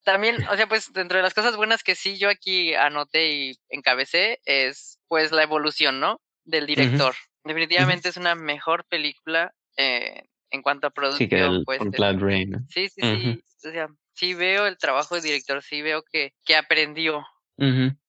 [0.08, 3.58] también, o sea, pues dentro de las cosas buenas que sí yo aquí anoté y
[3.68, 6.22] encabecé es pues la evolución, ¿no?
[6.46, 7.14] Del director.
[7.44, 11.30] Definitivamente es una mejor película eh, en cuanto a producción.
[11.30, 11.82] Sí, que el, pues,
[12.22, 12.66] Rain.
[12.70, 13.44] Sí, sí, sí.
[13.68, 17.26] O sea, sí veo el trabajo del director, sí veo que, que aprendió.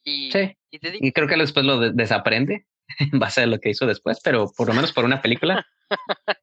[0.05, 0.57] y, sí.
[0.71, 2.69] y, creo que después lo desaprende
[3.13, 5.67] en base a lo que hizo después, pero por lo menos por una película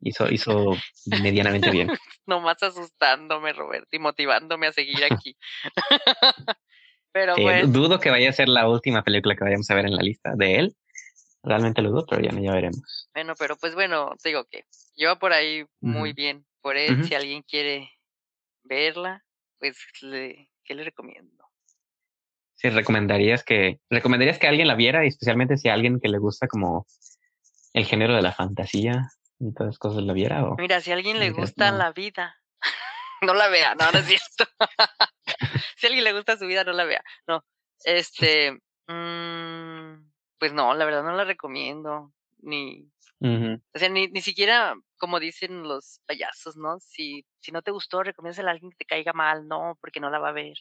[0.02, 0.76] hizo, hizo
[1.22, 1.90] medianamente bien.
[2.26, 5.36] Nomás asustándome, Roberto, y motivándome a seguir aquí.
[7.12, 7.36] pero
[7.68, 10.34] Dudo que vaya a ser la última película que vayamos a ver en la lista
[10.36, 10.76] de él.
[11.44, 13.10] Realmente lo dudo, pero ya, ya veremos.
[13.14, 14.66] Bueno, pero pues bueno, digo que
[14.96, 16.44] lleva por ahí muy bien.
[16.62, 17.92] Por él, si alguien quiere
[18.64, 19.24] verla,
[19.60, 21.35] pues le, ¿qué le recomiendo?
[22.70, 26.86] Recomendarías que, recomendarías que alguien la viera, especialmente si a alguien que le gusta como
[27.74, 30.96] el género de la fantasía y todas esas cosas la viera o Mira, si a
[30.96, 32.36] alguien le gusta la vida,
[33.22, 34.46] no la vea, no, no es cierto.
[35.78, 37.04] si a alguien le gusta su vida, no la vea.
[37.28, 37.44] No.
[37.84, 38.54] Este,
[38.88, 42.12] mmm, pues no, la verdad no la recomiendo.
[42.40, 42.88] Ni,
[43.22, 46.80] o sea, ni, ni siquiera como dicen los payasos, ¿no?
[46.80, 50.10] Si, si no te gustó, recomiéndasela a alguien que te caiga mal, no, porque no
[50.10, 50.58] la va a ver.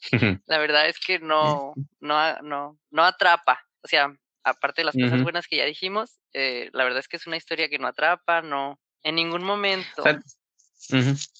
[0.46, 3.60] la verdad es que no, no, no, no atrapa.
[3.82, 7.16] O sea, aparte de las cosas buenas que ya dijimos, eh, la verdad es que
[7.16, 10.04] es una historia que no atrapa, no, en ningún momento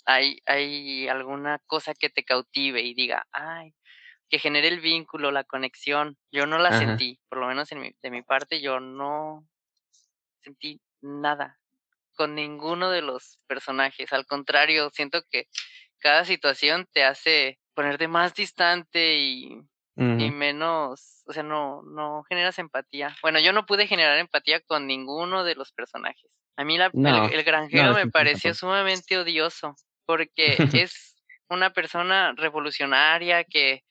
[0.06, 3.74] hay, hay alguna cosa que te cautive y diga, ay,
[4.28, 6.16] que genere el vínculo, la conexión.
[6.30, 9.46] Yo no la sentí, por lo menos en mi, de mi parte, yo no
[10.42, 11.58] sentí nada
[12.14, 14.12] con ninguno de los personajes.
[14.12, 15.48] Al contrario, siento que
[15.98, 19.58] cada situación te hace ponerte más distante y,
[19.96, 23.16] y menos, o sea, no, no generas empatía.
[23.22, 26.30] Bueno, yo no pude generar empatía con ninguno de los personajes.
[26.58, 31.16] A mí la, el, granjero me pareció sumamente odioso porque es
[31.48, 33.82] una persona revolucionaria que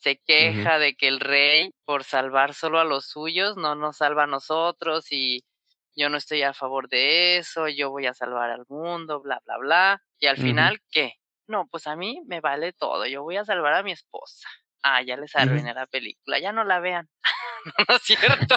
[0.00, 4.24] se queja de que el rey, por salvar solo a los suyos, no nos salva
[4.24, 5.44] a nosotros y
[5.96, 9.56] yo no estoy a favor de eso, yo voy a salvar al mundo, bla, bla,
[9.56, 10.02] bla.
[10.18, 11.19] Y al final, ¿qué?
[11.50, 14.48] No, pues a mí me vale todo, yo voy a salvar a mi esposa.
[14.84, 17.08] Ah, ya les arruiné la película, ya no la vean.
[17.88, 18.54] no es cierto.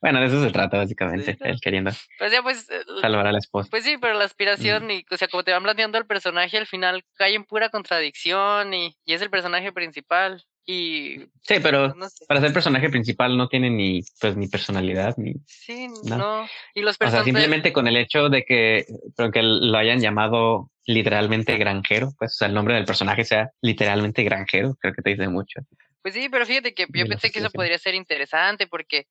[0.00, 2.68] Bueno, de eso se trata básicamente, él queriendo pues ya, pues,
[3.00, 3.68] salvar a la esposa.
[3.68, 6.68] Pues sí, pero la aspiración y, o sea, como te van planteando el personaje, al
[6.68, 10.44] final cae en pura contradicción y, y es el personaje principal.
[10.72, 11.92] Y sí, pero
[12.28, 16.46] para ser personaje principal no tiene ni pues ni personalidad ni sí, no.
[16.74, 17.22] Y los personajes.
[17.22, 18.86] O sea, simplemente con el hecho de que,
[19.32, 24.22] que lo hayan llamado literalmente granjero, pues o sea, el nombre del personaje sea literalmente
[24.22, 25.58] granjero, creo que te dice mucho.
[26.02, 29.08] Pues sí, pero fíjate que yo pensé que eso podría ser interesante porque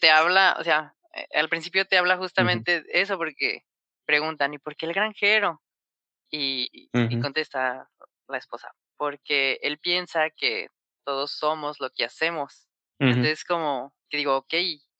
[0.00, 3.64] te habla, o sea, eh, al principio te habla justamente eso porque
[4.06, 5.60] preguntan, ¿y por qué el granjero?
[6.30, 6.88] Y,
[7.20, 7.90] contesta
[8.26, 10.68] la esposa, porque él piensa que
[11.08, 12.68] todos somos lo que hacemos.
[12.98, 14.52] Entonces como que digo, ok,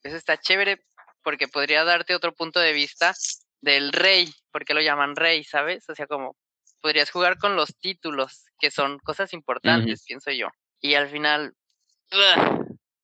[0.03, 0.83] eso está chévere
[1.23, 3.13] porque podría darte otro punto de vista
[3.61, 5.87] del rey, porque lo llaman rey, ¿sabes?
[5.91, 6.35] O sea, como
[6.81, 10.49] podrías jugar con los títulos, que son cosas importantes, pienso yo.
[10.81, 11.53] Y al final,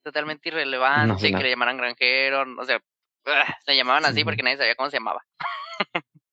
[0.02, 2.80] totalmente irrelevante, que le llamaran granjero, o sea,
[3.66, 5.22] le llamaban así porque nadie sabía cómo se llamaba.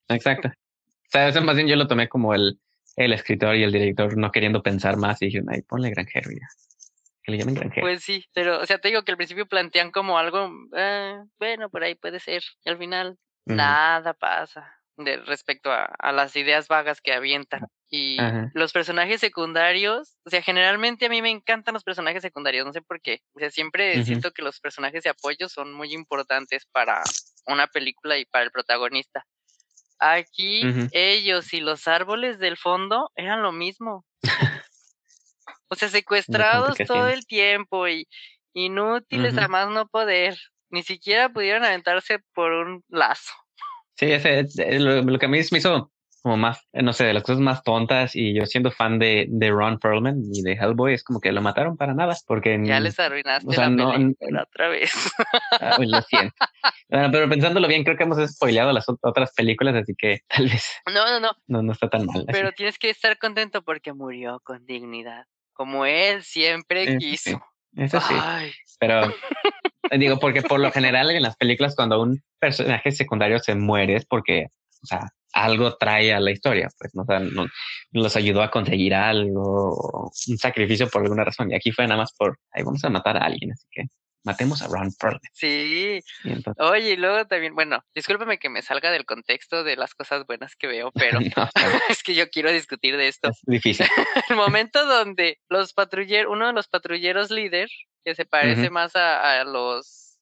[0.07, 0.47] Exacto.
[0.47, 2.61] O sea, eso más bien yo lo tomé como el,
[2.95, 6.47] el escritor y el director no queriendo pensar más y dijeron, ay, ponle granjero ya.
[7.23, 7.85] Que le llamen granjero.
[7.85, 11.69] Pues sí, pero, o sea, te digo que al principio plantean como algo, eh, bueno,
[11.69, 12.43] por ahí puede ser.
[12.65, 17.67] Y al final, nada pasa de respecto a, a, las ideas vagas que avientan.
[17.89, 18.17] Y
[18.53, 22.81] los personajes secundarios, o sea, generalmente a mí me encantan los personajes secundarios, no sé
[22.81, 23.19] por qué.
[23.33, 27.01] O sea, siempre siento que los personajes de apoyo son muy importantes para
[27.47, 29.25] una película y para el protagonista.
[30.03, 34.03] Aquí ellos y los árboles del fondo eran lo mismo.
[35.69, 38.07] o sea, secuestrados todo el tiempo y
[38.53, 40.35] inútiles a más no poder.
[40.71, 43.31] Ni siquiera pudieron aventarse por un lazo.
[43.95, 44.47] Sí, ese,
[44.79, 47.39] lo, lo que a mí me hizo como más, eh, no sé, de las cosas
[47.41, 51.19] más tontas y yo siendo fan de, de Ron Perlman y de Hellboy, es como
[51.19, 52.59] que lo mataron para nada, porque...
[52.63, 54.91] Ya les arruinaste la no, película otra vez.
[55.59, 56.33] Ah, lo siento.
[56.89, 60.65] bueno, pero pensándolo bien, creo que hemos spoileado las otras películas, así que tal vez...
[60.87, 61.31] No, no, no.
[61.47, 62.25] No, no está tan mal.
[62.31, 67.41] Pero tienes que estar contento porque murió con dignidad, como él siempre quiso.
[67.75, 68.15] Eso sí.
[68.79, 69.01] Pero
[69.99, 74.05] digo, porque por lo general en las películas cuando un personaje secundario se muere es
[74.05, 74.47] porque,
[74.81, 75.01] o sea,
[75.33, 77.03] algo trae a la historia, pues ¿no?
[77.03, 77.47] O
[77.91, 81.51] los ayudó a conseguir algo, un sacrificio por alguna razón.
[81.51, 83.83] Y aquí fue nada más por, ahí vamos a matar a alguien, así que
[84.23, 85.21] matemos a Ron Perlman.
[85.33, 86.01] Sí.
[86.57, 90.55] Oye, y luego también, bueno, discúlpame que me salga del contexto de las cosas buenas
[90.55, 91.19] que veo, pero
[91.89, 93.29] es que yo quiero discutir de esto.
[93.29, 93.87] Es difícil.
[94.29, 97.69] El momento donde los patrulleros, uno de los patrulleros líder,
[98.03, 100.17] que se parece más a, a los,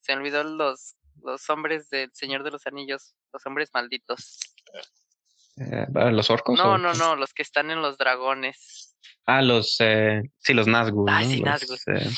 [0.00, 4.40] se olvidó los, los hombres del Señor de los Anillos, los hombres malditos.
[5.56, 6.58] Eh, ¿Los orcos?
[6.58, 8.96] No, no, no, los que están en los dragones.
[9.26, 11.08] Ah, los, eh, sí, los Nazgûl.
[11.08, 11.78] Ah, sí, Nazgûl.
[11.86, 12.10] Eh,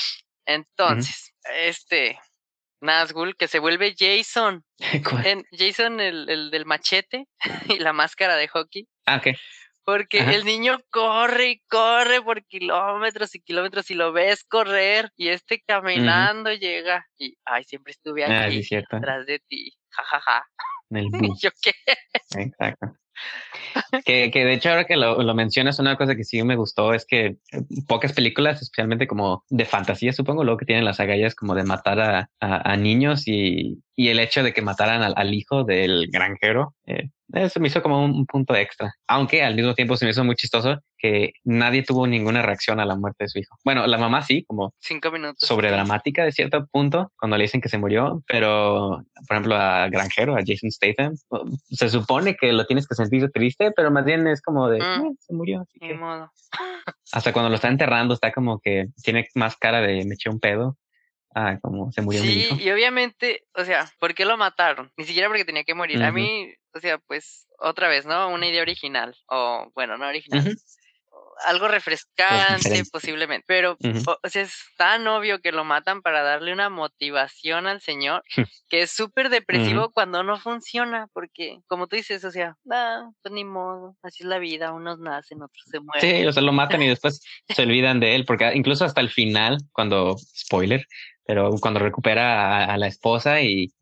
[0.46, 2.18] Entonces, este
[2.80, 4.64] Nazgûl que se vuelve Jason.
[5.52, 7.26] Jason, el, el, del machete
[7.68, 8.88] y la máscara de hockey.
[9.06, 9.36] Ah, ok.
[9.86, 15.28] Porque el niño corre y corre por kilómetros y kilómetros y lo ves correr y
[15.28, 20.20] este caminando llega y, ay, siempre estuve ah, aquí, atrás de ti, jajaja.
[20.20, 20.98] Ja, ja.
[20.98, 21.08] El
[21.40, 21.72] ¿Yo qué?
[22.36, 22.96] Exacto.
[24.04, 26.94] Que, que de hecho ahora que lo, lo, mencionas, una cosa que sí me gustó
[26.94, 27.36] es que eh,
[27.86, 32.00] pocas películas, especialmente como de fantasía, supongo, luego que tienen las agallas como de matar
[32.00, 37.10] a, a, niños y, y, el hecho de que mataran al, hijo del granjero, eh,
[37.32, 38.94] eso me hizo como un, punto extra.
[39.06, 42.84] Aunque al mismo tiempo se me hizo muy chistoso que nadie tuvo ninguna reacción a
[42.84, 43.56] la muerte de su hijo.
[43.64, 45.46] Bueno, la mamá sí, como cinco minutos.
[45.46, 49.88] Sobre dramática de cierto punto cuando le dicen que se murió, pero por ejemplo a
[49.88, 51.14] Granjero, a Jason Statham,
[51.68, 55.06] se supone que lo tienes que sentir triste, pero más bien es como de mm.
[55.06, 55.60] eh, se murió.
[55.62, 55.94] Así que...
[55.94, 56.30] modo.
[57.12, 60.40] Hasta cuando lo está enterrando está como que tiene más cara de me eché un
[60.40, 60.76] pedo
[61.36, 62.56] ah, como se murió sí, mi hijo.
[62.58, 64.90] y obviamente, o sea, ¿por qué lo mataron?
[64.96, 66.02] Ni siquiera porque tenía que morir.
[66.02, 68.28] A mí, o sea, pues, otra vez, ¿no?
[68.30, 70.56] Una idea original, o bueno, no original.
[71.44, 73.44] Algo refrescante, posiblemente.
[73.46, 73.76] Pero,
[74.22, 78.22] o, sea, es tan obvio que lo matan para darle una motivación al señor,
[78.68, 83.32] que es súper depresivo cuando no funciona, porque, como tú dices, o sea, ah, pues
[83.32, 86.00] ni modo, así es la vida, unos nacen, otros se mueren.
[86.00, 89.10] Sí, o sea, lo matan y después se olvidan de él, porque incluso hasta el
[89.10, 90.86] final, cuando, spoiler,
[91.26, 93.72] pero cuando recupera a, la esposa y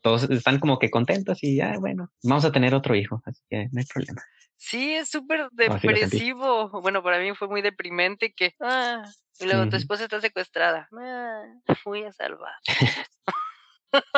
[0.00, 3.68] todos están como que contentos y ya, bueno, vamos a tener otro hijo, así que
[3.70, 4.22] no hay problema.
[4.56, 6.68] Sí, es súper depresivo.
[6.80, 9.02] bueno, para mí fue muy deprimente que, ah,
[9.40, 10.88] y luego tu esposa está secuestrada.
[10.98, 11.42] Ah,
[11.82, 12.54] fui a salvar.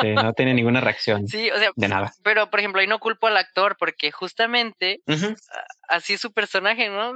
[0.03, 1.27] no tiene ninguna reacción.
[1.27, 2.13] Sí, o sea, de nada.
[2.23, 5.01] Pero, por ejemplo, ahí no culpo al actor porque justamente
[5.89, 7.13] así es su personaje, ¿no?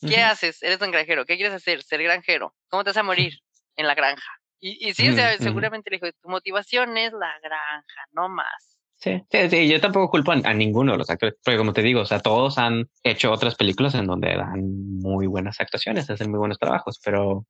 [0.00, 0.62] ¿Qué haces?
[0.62, 1.26] Eres un granjero.
[1.26, 1.82] ¿Qué quieres hacer?
[1.82, 2.54] Ser granjero.
[2.68, 3.40] ¿Cómo te vas a morir?
[3.76, 4.30] En la granja.
[4.60, 8.79] Y, y sí, o sea, seguramente le dijo, tu motivación es la granja, no más.
[9.00, 12.06] Sí, sí, yo tampoco culpo a, ninguno de los actores, porque como te digo, o
[12.06, 16.58] sea, todos han hecho otras películas en donde dan muy buenas actuaciones, hacen muy buenos
[16.58, 17.46] trabajos, pero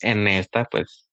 [0.00, 1.08] en esta, pues,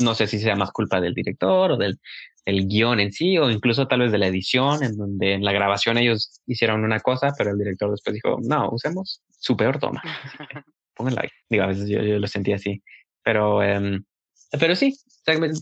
[0.00, 2.00] no sé si sea más culpa del director o del,
[2.44, 5.52] del guion en sí, o incluso tal vez de la edición, en donde en la
[5.52, 10.02] grabación ellos hicieron una cosa, pero el director después dijo, no, usemos su peor toma.
[10.94, 11.28] Pónganla ahí.
[11.48, 12.82] Digo, a veces yo, yo lo sentí así,
[13.22, 13.62] pero...
[13.62, 14.00] Eh,
[14.58, 14.96] Pero sí,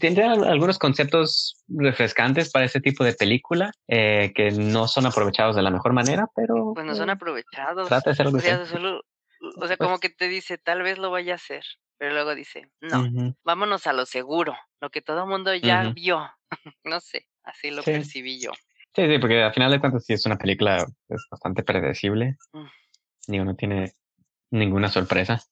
[0.00, 5.62] tiene algunos conceptos refrescantes para ese tipo de película eh, que no son aprovechados de
[5.62, 6.72] la mejor manera, pero...
[6.74, 7.88] Pues no son aprovechados.
[7.88, 8.64] Trata de ser o sea,
[9.60, 11.62] o sea, como que te dice, tal vez lo vaya a hacer,
[11.98, 16.28] pero luego dice, no, vámonos a lo seguro, lo que todo el mundo ya vio.
[16.84, 18.52] no sé, así lo percibí yo.
[18.94, 22.36] Sí, sí, porque al final de cuentas sí es una película es bastante predecible.
[22.52, 22.66] Mm.
[23.28, 23.92] Digo, no tiene
[24.50, 25.42] ninguna sorpresa,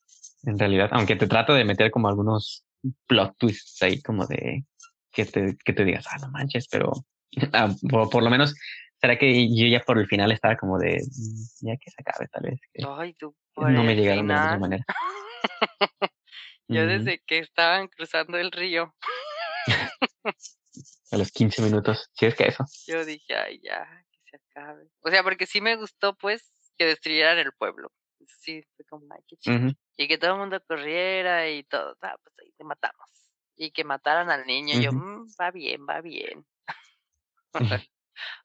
[0.45, 0.89] en realidad.
[0.93, 2.65] Aunque te trato de meter como algunos
[3.07, 4.65] plot twists ahí, como de
[5.13, 6.93] que te, que te digas, ah, no manches, pero
[7.53, 8.55] ah, por, lo menos,
[9.01, 12.29] será que yo ya por el final estaba como de, mm, ya que se acabe,
[12.29, 12.61] tal vez.
[12.99, 14.85] Ay, tú, no me llegaron de la manera.
[16.69, 18.95] yo desde que estaban cruzando el río.
[21.11, 22.65] a los 15 minutos, si es que eso.
[22.87, 24.89] Yo dije, ay, ya, que se acabe.
[25.01, 27.91] O sea, porque sí me gustó, pues, que destruyeran el pueblo.
[28.27, 29.73] Sí, fue como, ay, qué chido.
[29.97, 33.11] Y que todo el mundo corriera y todo, ah, pues ahí te matamos.
[33.57, 34.81] Y que mataran al niño.
[34.81, 36.45] Yo, mm, va bien, va bien.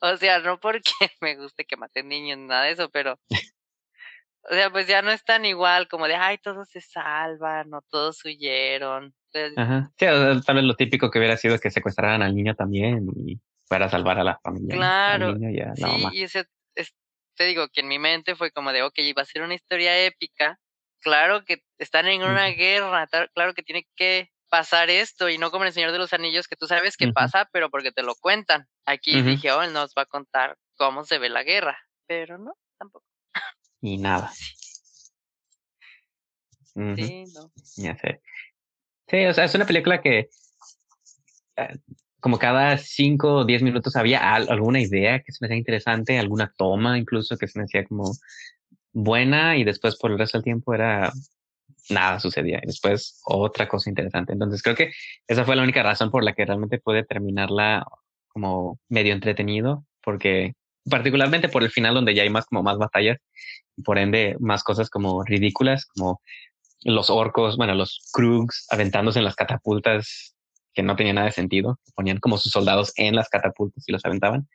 [0.02, 3.20] o sea, no porque me guste que maten niños, nada de eso, pero
[4.50, 7.82] o sea, pues ya no es tan igual como de, ay, todos se salvan o
[7.90, 9.14] todos huyeron.
[9.56, 9.92] Ajá.
[9.98, 13.86] Sí, tal vez lo típico que hubiera sido que secuestraran al niño también y fuera
[13.86, 14.76] a salvar a la familia.
[14.76, 15.38] Claro.
[15.76, 16.46] sí, y ese,
[17.36, 20.04] te digo que en mi mente fue como de, ok, iba a ser una historia
[20.06, 20.60] épica.
[21.00, 25.64] Claro que están en una guerra, claro que tiene que pasar esto y no como
[25.64, 28.68] el Señor de los Anillos que tú sabes que pasa, pero porque te lo cuentan.
[28.86, 32.54] Aquí dije, oh, él nos va a contar cómo se ve la guerra, pero no,
[32.78, 33.06] tampoco.
[33.82, 34.32] Y nada.
[36.74, 37.52] Sí, no.
[37.78, 38.22] Ya sé.
[39.08, 40.30] Sí, o sea, es una película que
[41.58, 41.80] eh,
[42.22, 46.53] como cada cinco o diez minutos había alguna idea que se me hacía interesante, alguna
[46.55, 48.13] toma incluso que se me hacía como
[48.93, 51.11] buena y después por el resto del tiempo era
[51.89, 54.34] nada sucedía y después otra cosa interesante.
[54.34, 54.91] Entonces creo que
[55.28, 57.86] esa fue la única razón por la que realmente pude terminarla
[58.30, 60.53] como medio entretenido, porque
[60.89, 63.17] particularmente por el final donde ya hay más como más batallas
[63.84, 66.22] por ende más cosas como ridículas, como
[66.84, 70.36] los orcos, bueno, los Krugs aventándose en las catapultas
[70.74, 74.05] que no tenía nada de sentido, ponían como sus soldados en las catapultas y los
[74.05, 74.47] aventaban,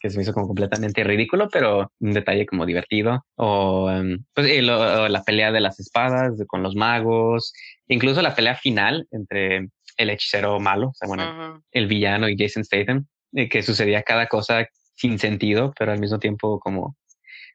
[0.00, 3.24] que se me hizo como completamente ridículo, pero un detalle como divertido.
[3.36, 7.52] O em, pues la pelea de las espadas con los magos,
[7.86, 12.64] incluso la pelea final entre el hechicero malo, o sea, bueno, el villano y Jason
[12.64, 16.96] Statham, eh, que sucedía cada cosa sin sentido, pero al mismo tiempo como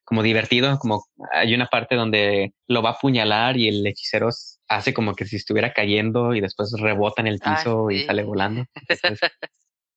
[0.05, 4.29] como divertido, como hay una parte donde lo va a apuñalar y el hechicero
[4.67, 8.23] hace como que si estuviera cayendo y después rebota en el ah, piso y sale
[8.23, 8.65] volando.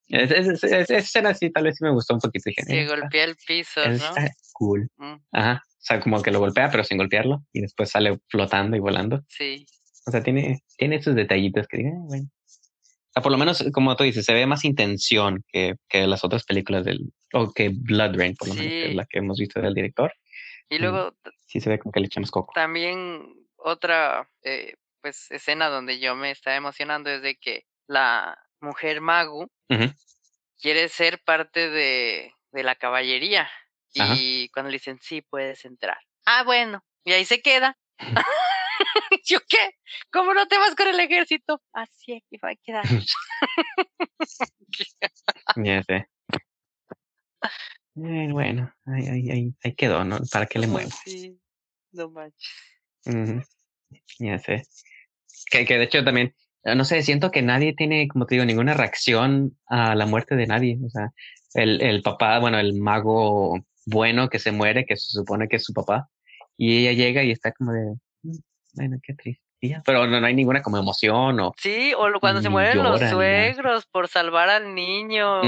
[0.08, 2.44] Esa escena sí, tal vez sí me gustó un poquito.
[2.46, 3.92] Dije, sí, golpea el piso, ¿no?
[3.92, 4.88] Está cool.
[4.96, 5.16] Mm.
[5.32, 5.62] Ajá.
[5.66, 7.44] O sea, como que lo golpea, pero sin golpearlo.
[7.52, 9.22] Y después sale flotando y volando.
[9.28, 9.66] Sí.
[10.06, 12.24] O sea, tiene, tiene esos detallitos que digan, bueno.
[12.24, 16.24] O sea, por lo menos, como tú dices, se ve más intención que, que las
[16.24, 19.38] otras películas del, o que Blood Rain, por lo menos, que es la que hemos
[19.38, 20.12] visto del director.
[20.68, 21.14] Y luego.
[21.46, 22.52] Sí, se ve como que le echamos coco.
[22.54, 29.00] También otra eh, pues escena donde yo me estaba emocionando es de que la mujer
[29.00, 29.50] Magu
[30.60, 33.48] quiere ser parte de, de la caballería.
[33.94, 35.98] Y cuando le dicen, sí, puedes entrar.
[36.24, 37.76] Ah, bueno, y ahí se queda.
[39.24, 39.70] ¿Yo qué?
[40.12, 41.60] ¿Cómo no te vas con el ejército?
[41.72, 42.84] Así es que va a quedar.
[45.56, 46.08] ya sé.
[48.04, 50.18] Eh, bueno, ahí, ahí, ahí, quedó, ¿no?
[50.30, 50.90] ¿Para qué le muevo?
[51.04, 51.38] Sí,
[51.92, 53.48] no manches.
[54.18, 54.62] Ya sé.
[55.50, 56.34] Que, que de hecho también,
[56.64, 60.36] eh, no sé, siento que nadie tiene, como te digo, ninguna reacción a la muerte
[60.36, 60.78] de nadie.
[60.84, 61.10] O sea,
[61.54, 65.64] el, el papá, bueno, el mago bueno que se muere, que se supone que es
[65.64, 66.08] su papá,
[66.56, 68.36] y ella llega y está como de, mm,
[68.74, 69.47] bueno, qué triste.
[69.60, 71.54] Pero no, no, hay ninguna como emoción o...
[71.58, 75.40] Sí, o cuando se mueren los suegros por salvar al niño.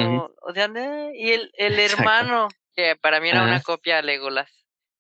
[0.43, 0.69] O sea,
[1.15, 4.51] y el, el hermano, que para mí era una copia de Legolas.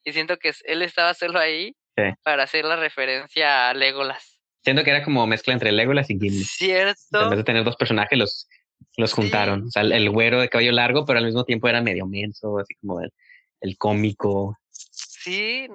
[0.04, 1.74] Y siento que él estaba solo ahí
[2.22, 4.40] para hacer la referencia a Legolas.
[4.62, 6.44] Siento que era como mezcla entre Legolas y Gimli.
[6.44, 7.22] Cierto.
[7.22, 8.48] En vez de tener dos personajes, los,
[8.96, 9.64] los juntaron.
[9.64, 12.74] O sea, el, güero de cabello largo, pero al mismo tiempo era medio menso, así
[12.74, 13.12] como el,
[13.61, 14.56] el cómico.
[14.70, 15.68] Sí.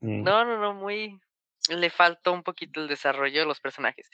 [0.00, 1.18] No, no, no, muy,
[1.68, 4.10] le faltó un poquito el desarrollo de los personajes.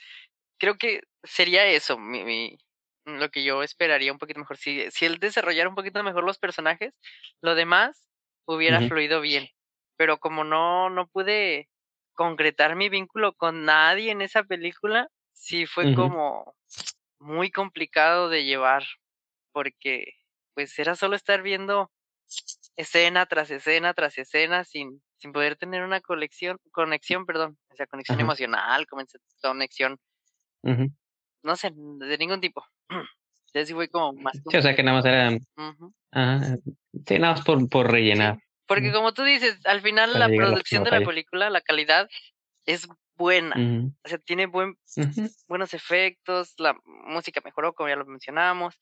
[0.59, 2.57] Creo que sería eso, mi,
[3.05, 4.57] lo que yo esperaría un poquito mejor.
[4.57, 6.93] Si, si él desarrollara un poquito mejor los personajes,
[7.41, 8.05] lo demás
[8.45, 9.49] hubiera fluido bien.
[9.97, 11.69] Pero como no, no pude
[12.13, 16.55] concretar mi vínculo con nadie en esa película, sí fue como
[17.19, 18.83] muy complicado de llevar,
[19.51, 20.13] porque
[20.53, 21.91] pues era solo estar viendo
[22.77, 27.87] escena tras escena tras escena sin, sin poder tener una colección, conexión, perdón, o sea,
[27.87, 29.99] conexión emocional, conexión
[31.43, 32.65] no sé, de ningún tipo.
[33.53, 34.31] Ya sí fue como más.
[34.49, 35.29] Sí, o sea que nada más era.
[35.31, 38.39] sí, nada más por, por rellenar.
[38.65, 42.07] Porque como tú dices, al final la producción de la película, la calidad
[42.65, 43.91] es buena.
[44.05, 44.77] O sea, tiene buen,
[45.49, 48.79] buenos efectos, la música mejoró, como ya lo mencionamos.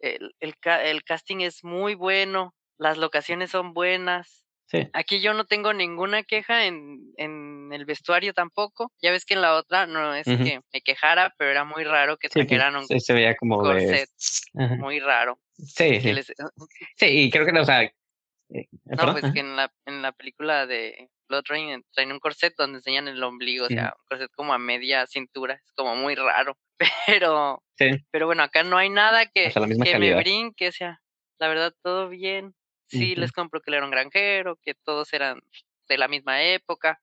[0.00, 4.44] El, el, el casting es muy bueno, las locaciones son buenas.
[4.92, 8.92] Aquí yo no tengo ninguna queja en, en, el vestuario tampoco.
[9.00, 12.18] Ya ves que en la otra no es que me quejara, pero era muy raro
[12.18, 14.10] que trajeran un se veía como corset
[14.52, 15.38] muy raro.
[15.56, 16.14] Sí, sí.
[16.96, 17.82] sí, y creo que no, o sea...
[17.82, 22.54] Eh, no, pues que en la, en la película de Blood Rain traen un corset
[22.56, 26.14] donde enseñan el ombligo, o sea, un corset como a media cintura, es como muy
[26.14, 26.56] raro.
[27.06, 27.62] Pero,
[28.12, 31.00] pero bueno, acá no hay nada que, que me brinque, o sea,
[31.38, 32.54] la verdad, todo bien.
[32.88, 35.40] Sí, les compro que él era un granjero, que todos eran
[35.88, 37.00] de la misma época,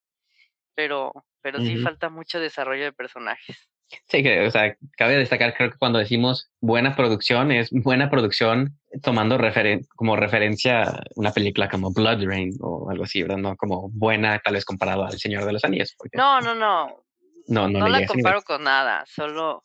[0.73, 1.11] pero,
[1.41, 3.69] pero sí falta mucho desarrollo de personajes.
[4.07, 8.79] Sí, que, o sea, cabe destacar, creo que cuando decimos buena producción, es buena producción
[9.03, 13.37] tomando referen como referencia una película como Blood Rain o algo así, ¿verdad?
[13.37, 15.95] No como buena, tal vez comparado al Señor de los Anillos.
[16.13, 17.05] No, no, no.
[17.47, 19.61] No, no, no la comparo con nada, solo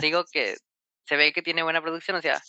[0.00, 0.56] digo que
[1.04, 2.40] se ve que tiene buena producción, o sea,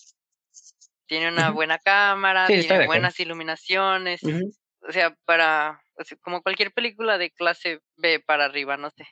[1.11, 4.21] tiene una buena cámara, tiene buenas iluminaciones.
[4.23, 5.83] O sea, para,
[6.21, 9.05] como cualquier película de clase B para arriba, no sé.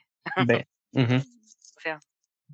[0.46, 0.66] B.
[0.94, 2.00] o sea,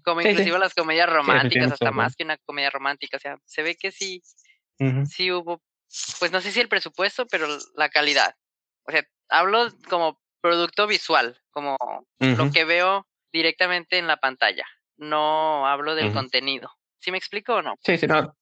[0.03, 3.19] como inclusive las comedias románticas, hasta más que una comedia romántica.
[3.19, 4.21] O sea, se ve que sí,
[5.09, 5.63] sí hubo,
[6.19, 8.35] pues no sé si el presupuesto, pero la calidad.
[8.83, 11.77] O sea, hablo como producto visual, como
[12.19, 14.67] lo que veo directamente en la pantalla.
[14.97, 16.69] No hablo del contenido.
[16.99, 17.77] ¿Sí me explico o no?
[17.85, 18.37] Sí, sí, no.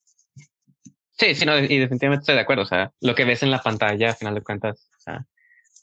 [1.17, 2.62] Sí, sí, no, y definitivamente estoy de acuerdo.
[2.62, 5.27] O sea, lo que ves en la pantalla, a final de cuentas, o sea,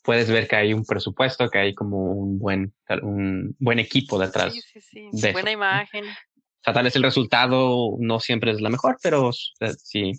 [0.04, 4.54] puedes ver que hay un presupuesto, que hay como un buen, un buen equipo detrás.
[4.54, 5.32] Sí, sí, sí.
[5.32, 6.06] Buena imagen.
[6.06, 10.12] O sea, tal vez el resultado no siempre es la mejor, pero sí,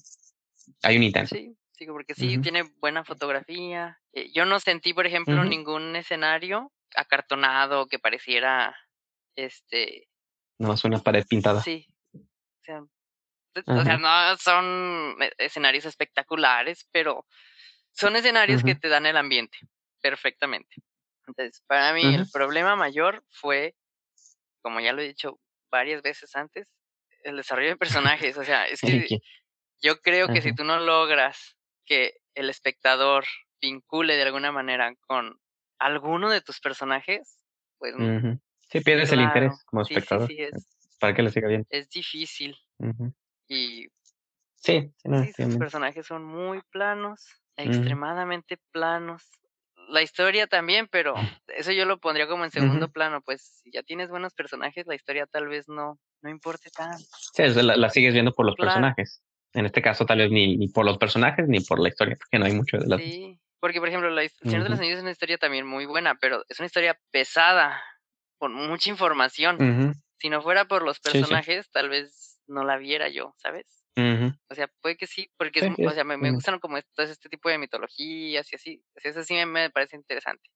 [0.83, 1.35] hay un intento.
[1.37, 4.01] Sí, sí, porque sí, tiene buena fotografía.
[4.13, 8.75] Eh, yo no sentí, por ejemplo, ningún escenario acartonado que pareciera,
[9.37, 10.09] este...
[10.59, 11.63] No, es una pared pintada.
[11.63, 11.87] Sí.
[12.15, 12.85] O sea,
[13.66, 17.26] o sea, no son e, escenarios espectaculares, pero
[17.92, 19.59] son escenarios que te dan el ambiente
[20.00, 20.76] perfectamente.
[21.26, 23.74] Entonces, para mí el problema mayor fue,
[24.61, 25.38] como ya lo he dicho
[25.70, 26.68] varias veces antes,
[27.24, 28.36] el desarrollo de personajes.
[28.36, 29.18] O sea, es que
[29.80, 33.24] yo creo que si tú no logras que el espectador
[33.61, 35.38] vincule de alguna manera con
[35.78, 37.38] alguno de tus personajes,
[37.78, 37.94] pues...
[38.70, 40.28] Sí, pierdes el interés como espectador.
[40.28, 41.66] Sí, sí, es, para que le siga bien.
[41.68, 42.57] Es difícil.
[43.53, 43.88] Y
[44.57, 44.90] sí,
[45.36, 47.26] sus personajes son muy planos,
[47.57, 49.22] extremadamente planos.
[49.88, 51.14] La historia también, pero
[51.48, 54.94] eso yo lo pondría como en segundo plano, pues si ya tienes buenos personajes, la
[54.94, 57.05] historia tal vez no, no importe tanto.
[57.34, 59.22] Sí, la, sigues viendo por los personajes.
[59.55, 62.38] En este caso tal vez ni, ni por los personajes ni por la historia, porque
[62.38, 62.96] no hay mucho de la...
[62.96, 66.14] Sí, porque por ejemplo, la Señor de los Anillos es una historia también muy buena,
[66.14, 67.82] pero es una historia pesada,
[68.38, 69.94] con mucha información.
[70.18, 73.82] Si no fuera por los personajes, tal vez no la viera yo, ¿sabes?
[73.95, 77.51] O sea, puede que sí, porque o sea, me, me, gustan como todo este tipo
[77.51, 80.49] de mitologías y así, eso sí me, parece interesante.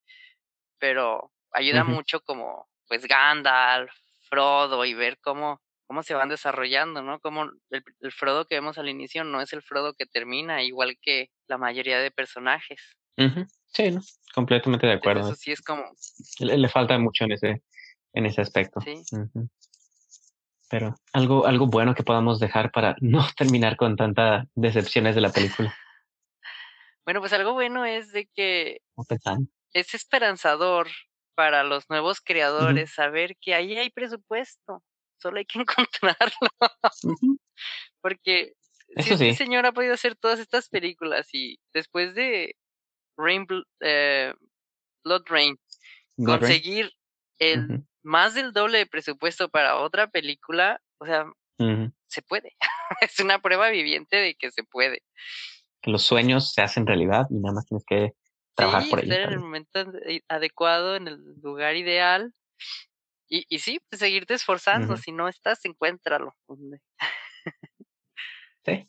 [0.78, 3.92] Pero ayuda mucho como, pues, Gandalf,
[4.28, 7.20] Frodo y ver cómo, cómo se van desarrollando, ¿no?
[7.20, 11.28] Como el, Frodo que vemos al inicio no es el Frodo que termina, igual que
[11.46, 12.96] la mayoría de personajes.
[13.66, 14.00] Sí, ¿no?
[14.34, 15.28] completamente de acuerdo.
[15.28, 15.84] eso sí es como...
[16.38, 17.62] Le, falta mucho en ese,
[18.14, 18.80] en ese aspecto.
[18.80, 19.02] Sí
[20.68, 25.30] pero algo, algo bueno que podamos dejar para no terminar con tantas decepciones de la
[25.30, 25.74] película.
[27.04, 28.80] Bueno, pues algo bueno es de que
[29.72, 30.88] es esperanzador
[31.36, 34.82] para los nuevos creadores saber que ahí hay presupuesto,
[35.20, 36.50] solo hay que encontrarlo.
[38.00, 38.54] Porque
[38.96, 42.56] si este señor ha podido hacer todas estas películas y después de
[43.16, 43.46] Rain,
[43.80, 44.34] eh,
[45.04, 45.56] Blood Rain,
[46.16, 46.92] conseguir
[47.38, 51.26] el más del doble de presupuesto para otra película, o sea,
[52.06, 52.56] se puede.
[53.00, 55.02] es una prueba viviente de que se puede.
[55.82, 58.12] Que los sueños se hacen realidad y nada más tienes que
[58.54, 59.12] trabajar por ello.
[59.12, 59.84] Estar en el momento
[60.28, 62.32] adecuado, en el lugar ideal.
[63.28, 64.96] Y, y sí, pues seguirte esforzando.
[64.96, 66.32] Si no estás, encuéntralo.
[68.64, 68.88] sí,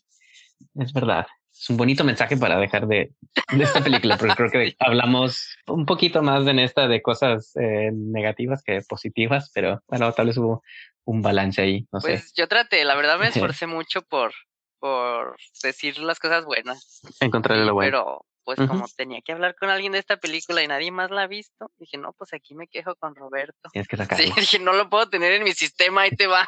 [0.76, 1.26] es verdad
[1.60, 3.12] es un bonito mensaje para dejar de,
[3.52, 7.92] de esta película, porque creo que hablamos un poquito más en esta de cosas eh,
[7.94, 10.64] negativas que positivas, pero bueno, tal vez hubo
[11.06, 14.34] un balance ahí, no pues yo traté, la verdad me esforcé mucho por,
[14.80, 17.02] por decir las cosas buenas.
[17.20, 17.88] Encontrar lo bueno.
[17.88, 21.24] Pero pues como tenía que hablar con alguien de esta película y nadie más la
[21.24, 23.68] ha visto, dije, no, pues aquí me quejo con Roberto.
[23.74, 24.24] Tienes que sacarlo.
[24.24, 26.48] Sí, dije, no lo puedo tener en mi sistema, ahí te va.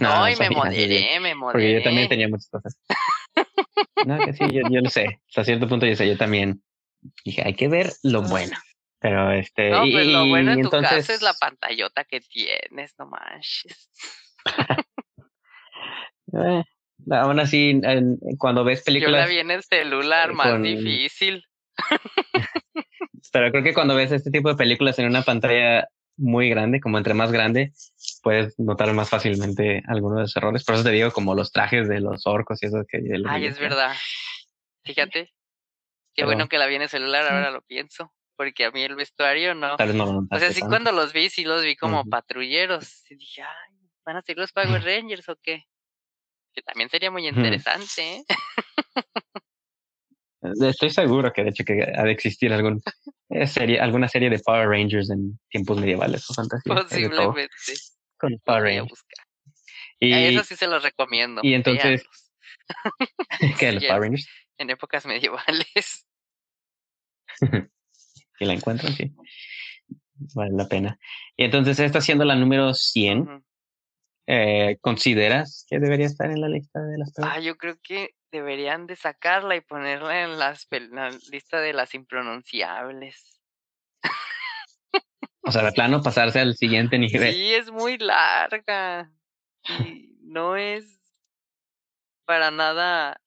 [0.00, 1.52] no, y me moderé, me moderé.
[1.52, 2.78] Porque yo también tenía muchas cosas.
[4.06, 5.20] No, que sí, yo, yo lo sé.
[5.28, 6.62] Hasta cierto punto yo sé, yo también
[7.24, 8.56] dije, hay que ver lo bueno.
[9.00, 9.70] Pero este.
[9.70, 13.90] No, pues lo bueno en tu caso es la pantallota que tienes, no manches.
[16.34, 16.64] eh,
[17.10, 17.80] aún así,
[18.38, 19.12] cuando ves películas.
[19.12, 21.44] Yo la vi en el celular, más difícil.
[23.32, 26.98] Pero creo que cuando ves este tipo de películas en una pantalla muy grande, como
[26.98, 27.72] entre más grande,
[28.20, 30.64] puedes notar más fácilmente algunos de los errores.
[30.64, 33.00] Por eso te digo, como los trajes de los orcos y eso que.
[33.28, 33.94] Ay, es verdad.
[34.84, 35.32] Fíjate.
[36.14, 38.12] Qué bueno que la vi en el celular, ahora lo pienso.
[38.36, 39.74] Porque a mí el vestuario no.
[39.74, 43.10] o sea, sí, cuando los vi, sí los vi como patrulleros.
[43.10, 45.64] Y dije, ay, ¿van a ser los Power Rangers o qué?
[46.52, 48.24] Que también sería muy interesante, ¿eh?
[50.42, 52.82] Estoy seguro que de hecho que ha de existir algún
[53.28, 56.74] eh, serie, alguna serie de Power Rangers en tiempos medievales o fantasía.
[56.74, 57.50] Posiblemente.
[58.20, 59.04] Con Power Rangers.
[59.98, 61.40] Y, eso sí se los recomiendo.
[61.44, 62.04] Y entonces,
[63.58, 63.72] ¿qué?
[63.72, 64.28] ¿Los Power Rangers?
[64.58, 66.06] En épocas medievales.
[68.38, 69.12] si la encuentran, sí.
[70.34, 70.98] Vale la pena.
[71.36, 73.42] Y entonces, esta siendo la número 100,
[74.26, 78.86] eh, ¿consideras que debería estar en la lista de las Ah, yo creo que deberían
[78.86, 83.39] de sacarla y ponerla en, las, la lista de las impronunciables.
[85.42, 87.32] O sea, de plano pasarse al siguiente nivel.
[87.32, 89.10] Sí, es muy larga.
[89.80, 91.00] Y no es
[92.24, 93.20] para nada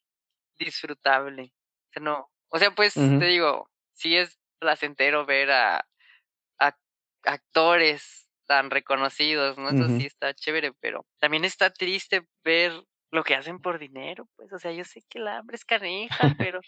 [0.57, 1.53] disfrutable.
[1.99, 2.29] No.
[2.49, 5.85] O sea, pues te digo, sí es placentero ver a,
[7.25, 9.69] actores tan reconocidos, ¿no?
[9.69, 12.73] Eso sí está chévere, pero también está triste ver
[13.13, 16.17] lo que hacen por dinero, pues, o sea, yo sé que la hambre es canija,
[16.37, 16.59] pero...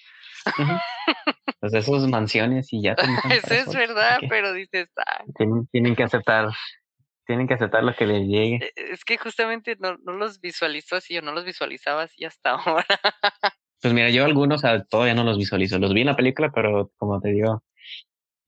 [1.60, 2.96] pues esos mansiones y ya...
[3.32, 4.88] Eso es verdad, pero dices...
[4.96, 5.24] Ah".
[5.72, 6.50] Tienen, que aceptar,
[7.26, 8.60] tienen que aceptar lo que les llegue.
[8.64, 12.52] E, es que justamente no, no los visualizo así o no los visualizaba así hasta
[12.66, 12.86] ahora.
[13.82, 17.20] pues mira, yo algunos todavía no los visualizo, los vi en la película, pero como
[17.22, 17.64] te digo,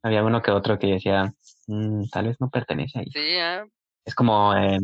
[0.04, 1.34] había uno que otro que decía,
[1.66, 3.12] mm, tal vez no pertenece ahí.
[3.12, 3.66] Sí, ah.
[4.06, 4.78] Es como, eh,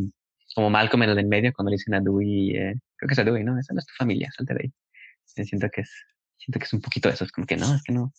[0.54, 3.18] como Malcolm en el en medio cuando le dicen a Dewey, eh, creo que es
[3.18, 3.58] a Dewey, ¿no?
[3.58, 5.44] Esa no es tu familia, salte de ahí.
[5.44, 6.06] siento que es,
[6.38, 8.12] siento que es un poquito eso, es como que no, es que no.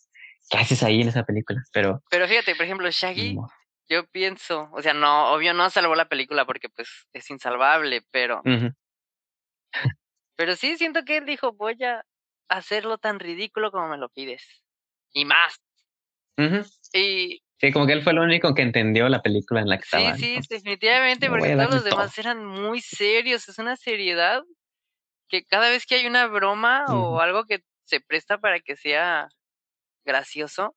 [0.50, 1.64] ¿Qué haces ahí en esa película?
[1.72, 2.04] Pero.
[2.10, 3.38] Pero fíjate, por ejemplo, Shaggy,
[3.90, 8.42] yo pienso, o sea, no, obvio no salvó la película porque pues es insalvable, pero.
[10.36, 12.04] pero sí siento que él dijo, voy a
[12.50, 14.64] hacerlo tan ridículo como me lo pides.
[15.14, 15.60] Y más.
[16.94, 19.84] Y Sí, como que él fue el único que entendió la película en la que
[19.84, 20.16] estaba.
[20.16, 23.50] Sí, sí, definitivamente, porque todos los demás eran muy serios.
[23.50, 24.44] Es una seriedad
[25.28, 29.30] que cada vez que hay una broma o algo que se presta para que sea
[30.06, 30.76] gracioso,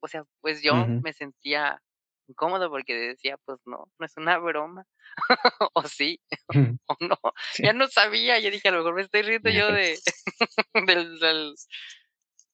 [0.00, 1.80] o sea, pues yo me sentía
[2.28, 4.84] incómodo porque decía, pues no, no es una broma.
[5.74, 6.18] o sí,
[6.86, 7.18] o no.
[7.58, 9.98] Ya no sabía, yo dije, a lo mejor me estoy riendo yo de
[10.86, 11.54] del, del,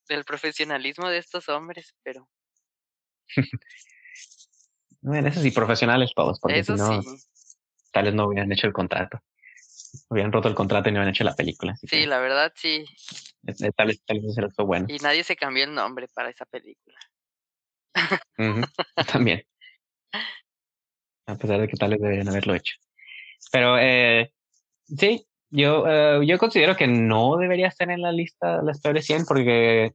[0.08, 2.28] del profesionalismo de estos hombres, pero
[5.00, 7.02] bueno, eso sí, profesionales todos, porque si no,
[7.92, 9.20] tal vez no hubieran hecho el contrato.
[10.10, 11.74] Hubieran roto el contrato y no hubieran hecho la película.
[11.76, 12.84] Sí, la verdad, sí.
[13.74, 14.86] Tal vez, tal vez eso bueno.
[14.88, 16.98] Y nadie se cambió el nombre para esa película.
[19.10, 19.42] También.
[21.26, 22.74] A pesar de que tal vez deberían haberlo hecho.
[23.52, 24.32] Pero eh,
[24.86, 29.06] sí, yo, eh, yo considero que no debería estar en la lista de las peores
[29.06, 29.94] 100 porque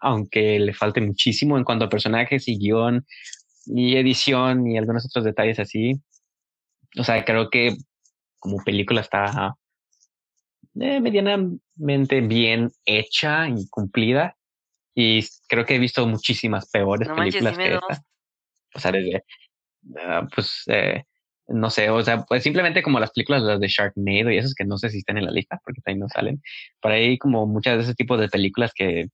[0.00, 3.06] aunque le falte muchísimo en cuanto a personajes y guion
[3.66, 5.94] y edición y algunos otros detalles así.
[6.98, 7.76] O sea, creo que
[8.38, 9.54] como película está
[10.80, 14.36] eh, medianamente bien hecha y cumplida.
[14.94, 18.02] Y creo que he visto muchísimas peores películas que esta.
[18.74, 19.24] O sea, desde,
[20.00, 21.04] ah, pues, eh,
[21.48, 24.64] no sé, o sea, pues simplemente como las películas las de Sharknado y esas que
[24.64, 26.42] no sé si están en la lista porque ahí no salen.
[26.80, 29.08] Por ahí como muchas de ese tipo de películas que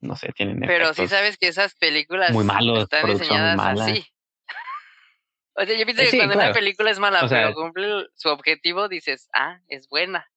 [0.00, 0.60] no sé, tienen.
[0.60, 4.06] Pero sí sabes que esas películas muy malos, están diseñadas así.
[5.54, 9.28] o sea, yo pienso que cuando una película es mala, pero cumple su objetivo, dices,
[9.34, 10.30] ah, es buena.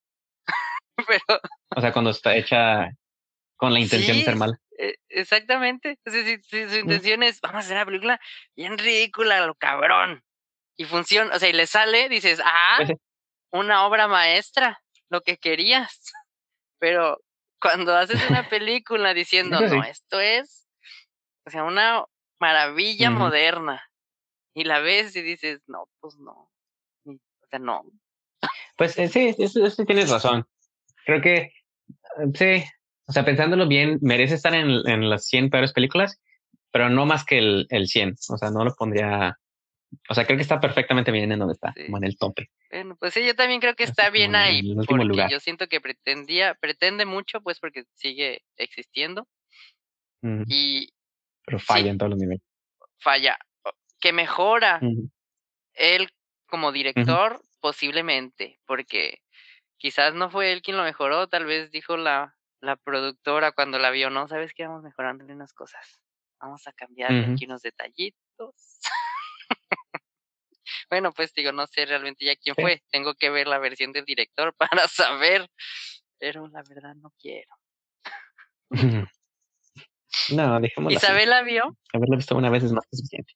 [1.06, 1.40] pero.
[1.76, 2.90] O sea, cuando está hecha
[3.56, 4.58] con la intención de ser mala.
[4.78, 5.98] E, exactamente.
[6.06, 6.80] O sea, si, su mm.
[6.80, 8.20] intención es, vamos a hacer una película
[8.56, 10.22] bien ridícula, lo cabrón.
[10.76, 12.98] Y funciona, o sea, y le sale, dices, ah, pues
[13.54, 16.12] una obra maestra, lo que querías.
[16.78, 17.18] Pero
[17.64, 20.68] cuando haces una película diciendo, no, esto es,
[21.46, 22.04] o sea, una
[22.38, 23.82] maravilla moderna,
[24.54, 26.50] y la ves y dices, no, pues no,
[27.06, 27.86] o sea, no.
[28.76, 30.44] Pues eh, sí, eso, tienes razón.
[31.06, 31.52] Creo que, eh,
[32.34, 32.64] sí,
[33.06, 36.20] o sea, pensándolo bien, merece estar en, en las 100 peores películas,
[36.70, 38.16] pero no más que el, el 100.
[38.28, 39.38] O sea, no lo pondría.
[40.08, 42.50] O sea, creo que está perfectamente bien en donde está, como en el tope.
[42.70, 45.30] Bueno, pues sí, yo también creo que está bien ahí, porque lugar.
[45.30, 49.26] yo siento que pretendía, pretende mucho, pues porque sigue existiendo.
[50.46, 50.88] Y.
[51.44, 52.42] Pero falla en todos los niveles.
[52.98, 53.38] Falla.
[54.00, 54.80] Que mejora.
[55.74, 56.08] Él
[56.46, 59.18] como director, posiblemente, porque
[59.76, 63.90] quizás no fue él quien lo mejoró, tal vez dijo la, la productora cuando la
[63.90, 66.00] vio, no, sabes que vamos mejorándole unas cosas,
[66.40, 68.80] vamos a cambiarle aquí unos detallitos.
[70.90, 74.04] Bueno, pues digo, no sé realmente ya quién fue, tengo que ver la versión del
[74.04, 75.48] director para saber,
[76.18, 77.50] pero la verdad no quiero.
[80.30, 80.96] no, dejémoslo.
[80.96, 81.76] ¿Isabel la vio?
[81.92, 83.34] Haberla visto una vez es más que suficiente.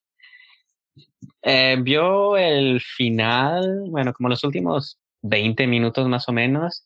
[1.43, 6.85] Eh, vio el final, bueno, como los últimos 20 minutos más o menos.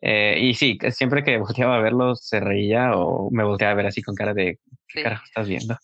[0.00, 3.86] Eh, y sí, siempre que volteaba a verlo se reía o me volteaba a ver
[3.86, 5.76] así con cara de ¿qué carajo estás viendo?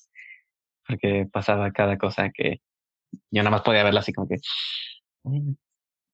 [0.87, 2.61] Porque pasaba cada cosa que
[3.31, 4.37] yo nada más podía verla así como que.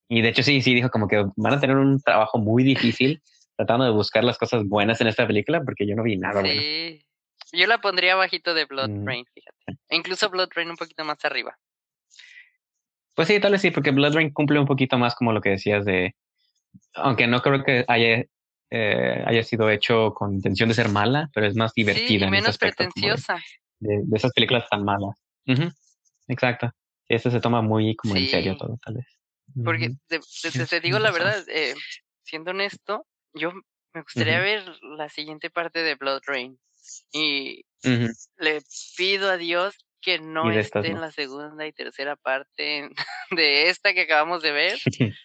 [0.08, 3.22] Y de hecho sí, sí dijo como que van a tener un trabajo muy difícil
[3.56, 7.04] tratando de buscar las cosas buenas en esta película porque yo no vi nada sí.
[7.52, 9.06] Yo la pondría bajito de Blood mm.
[9.06, 9.80] Rain, fíjate.
[9.88, 11.56] E incluso Blood Rain un poquito más arriba.
[13.14, 15.50] Pues sí, tal vez sí, porque Blood Rain cumple un poquito más como lo que
[15.50, 16.14] decías de,
[16.94, 18.24] aunque no creo que haya,
[18.70, 22.26] eh, haya sido hecho con intención de ser mala, pero es más divertida.
[22.26, 23.38] Sí, menos pretenciosa.
[23.80, 25.16] De, esas películas tan malas.
[26.28, 26.70] Exacto.
[27.08, 29.06] Este se toma muy como en serio todo, tal vez.
[29.64, 31.74] Porque te, digo la verdad, eh,
[32.22, 33.52] siendo honesto, yo
[33.94, 36.58] me gustaría ver la siguiente parte de Blood Rain.
[37.12, 37.64] Y
[38.36, 38.62] le
[38.96, 42.88] pido a Dios que no esté en la segunda y tercera parte
[43.30, 44.78] de esta que acabamos de ver.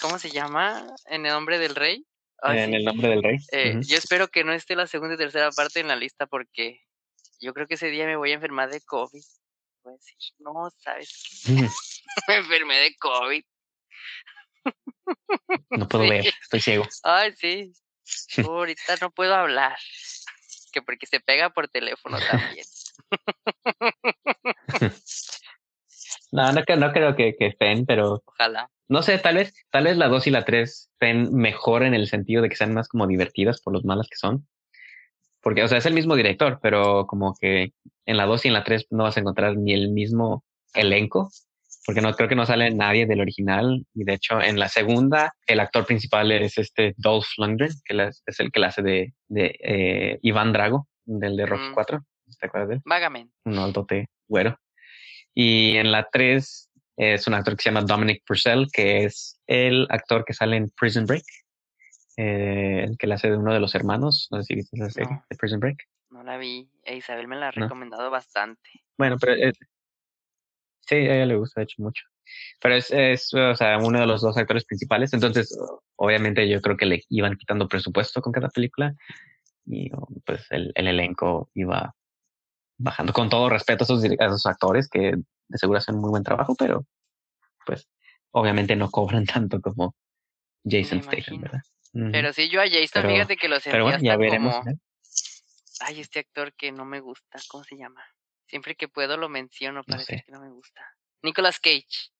[0.00, 0.86] ¿Cómo se llama?
[1.06, 2.06] En el nombre del rey.
[2.44, 3.38] en el nombre del rey.
[3.50, 6.80] Eh, yo espero que no esté la segunda y tercera parte en la lista porque
[7.40, 9.22] yo creo que ese día me voy a enfermar de COVID.
[9.84, 11.42] A decir, no, ¿sabes
[12.28, 13.44] me enfermé de COVID.
[15.70, 16.84] No puedo ver, estoy ciego.
[17.02, 17.72] Ay, sí.
[18.46, 19.76] Ahorita no puedo hablar.
[20.72, 22.64] Que porque se pega por teléfono también.
[26.32, 28.22] no, no, no creo que, que estén, pero.
[28.24, 28.70] Ojalá.
[28.88, 32.08] No sé, tal vez, tal vez la 2 y la 3 estén mejor en el
[32.08, 34.46] sentido de que sean más como divertidas por los malas que son.
[35.42, 37.72] Porque, o sea, es el mismo director, pero como que
[38.06, 41.30] en la 2 y en la 3 no vas a encontrar ni el mismo elenco,
[41.84, 43.84] porque no creo que no sale nadie del original.
[43.94, 48.40] Y de hecho, en la segunda, el actor principal es este Dolph Lundgren, que es
[48.40, 52.04] el que la hace de, de eh, Iván Drago, del de Rocky 4.
[52.38, 52.82] ¿Te acuerdas de él?
[52.84, 53.34] Vagamente.
[53.44, 54.58] Un altote güero.
[55.34, 59.86] Y en la 3 es un actor que se llama Dominic Purcell, que es el
[59.90, 61.24] actor que sale en Prison Break,
[62.16, 64.28] eh, el que le hace de uno de los hermanos.
[64.30, 65.84] No sé si viste esa serie de Prison Break.
[66.10, 66.68] No la vi.
[66.84, 68.70] E Isabel me la ha recomendado bastante.
[68.98, 69.34] Bueno, pero
[70.80, 72.04] sí, a ella le gusta, de hecho, mucho.
[72.60, 75.12] Pero es, es, o sea, uno de los dos actores principales.
[75.12, 75.58] Entonces,
[75.96, 78.94] obviamente, yo creo que le iban quitando presupuesto con cada película.
[79.64, 79.90] Y
[80.24, 81.94] pues el, el elenco iba
[82.78, 85.14] bajando con todo respeto a esos, esos actores que
[85.48, 86.84] de seguro hacen muy buen trabajo, pero
[87.64, 87.88] pues
[88.32, 89.94] obviamente no cobran tanto como
[90.64, 91.60] Jason Statham, ¿verdad?
[91.92, 94.80] Pero sí, yo a Jason, fíjate que lo sentía pero bueno, ya veremos, como...
[95.80, 98.02] Ay, este actor que no me gusta, ¿cómo se llama?
[98.46, 100.82] Siempre que puedo lo menciono, parece que no me gusta.
[101.22, 102.10] Nicolas Cage.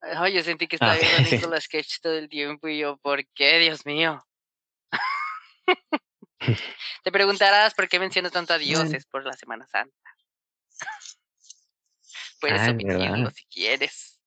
[0.00, 2.98] Ay, yo sentí que estaba ah, viendo a Nicolas Cage todo el tiempo y yo,
[2.98, 4.24] ¿por qué, Dios mío?
[7.04, 9.96] Te preguntarás por qué menciono tanto a Dios, es por la Semana Santa.
[12.40, 14.20] Puedes ah, omitirlo si quieres.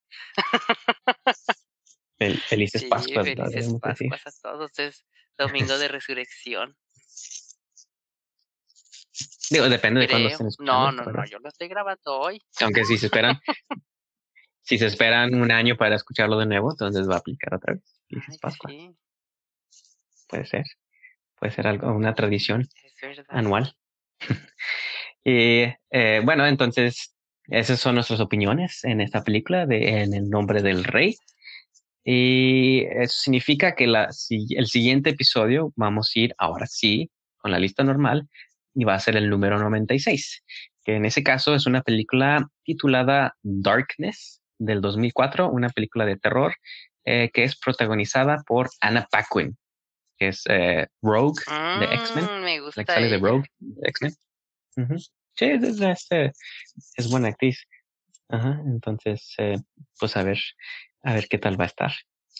[2.18, 3.26] Felices Pascuas.
[3.26, 4.80] Felices Pascuas a todos.
[4.80, 5.05] Es
[5.38, 6.78] domingo de resurrección.
[9.49, 12.41] Digo, depende de cuándo estén No, no, no, yo lo estoy grabando hoy.
[12.61, 13.39] Aunque si se esperan,
[14.61, 17.84] si se esperan un año para escucharlo de nuevo, entonces va a aplicar otra vez.
[18.09, 18.74] Felices Pascuas.
[20.28, 20.66] Puede ser
[21.36, 22.68] puede ser algo, una tradición
[23.28, 23.76] anual.
[25.24, 27.16] y eh, bueno, entonces
[27.47, 31.16] esas son nuestras opiniones en esta película de En el nombre del rey.
[32.06, 37.60] Y eso significa que la, el siguiente episodio vamos a ir ahora sí con la
[37.60, 38.30] lista normal
[38.74, 40.43] y va a ser el número 96,
[40.84, 46.56] que en ese caso es una película titulada Darkness del 2004, una película de terror
[47.06, 49.58] eh, que es protagonizada por Anna Paquin
[50.18, 51.41] que es eh, Rogue
[51.80, 52.26] de X-Men.
[52.26, 52.86] Mm, me gusta.
[52.86, 54.16] sale de Rogue de X-Men.
[55.34, 56.32] Sí, es, este,
[56.95, 57.66] es, buena actriz.
[58.30, 59.58] Ajá, entonces, eh,
[59.99, 60.39] pues a ver,
[61.06, 61.93] a ver qué tal va a estar.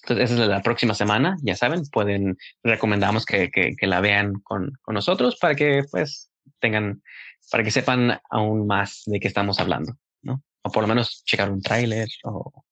[0.04, 4.74] Entonces, esa es la próxima semana, ya saben, pueden, recomendamos que, que, la vean con,
[4.82, 7.02] con, nosotros para que pues tengan,
[7.50, 10.44] para que sepan aún más de qué estamos hablando, ¿no?
[10.64, 12.66] O por lo menos checar un tráiler o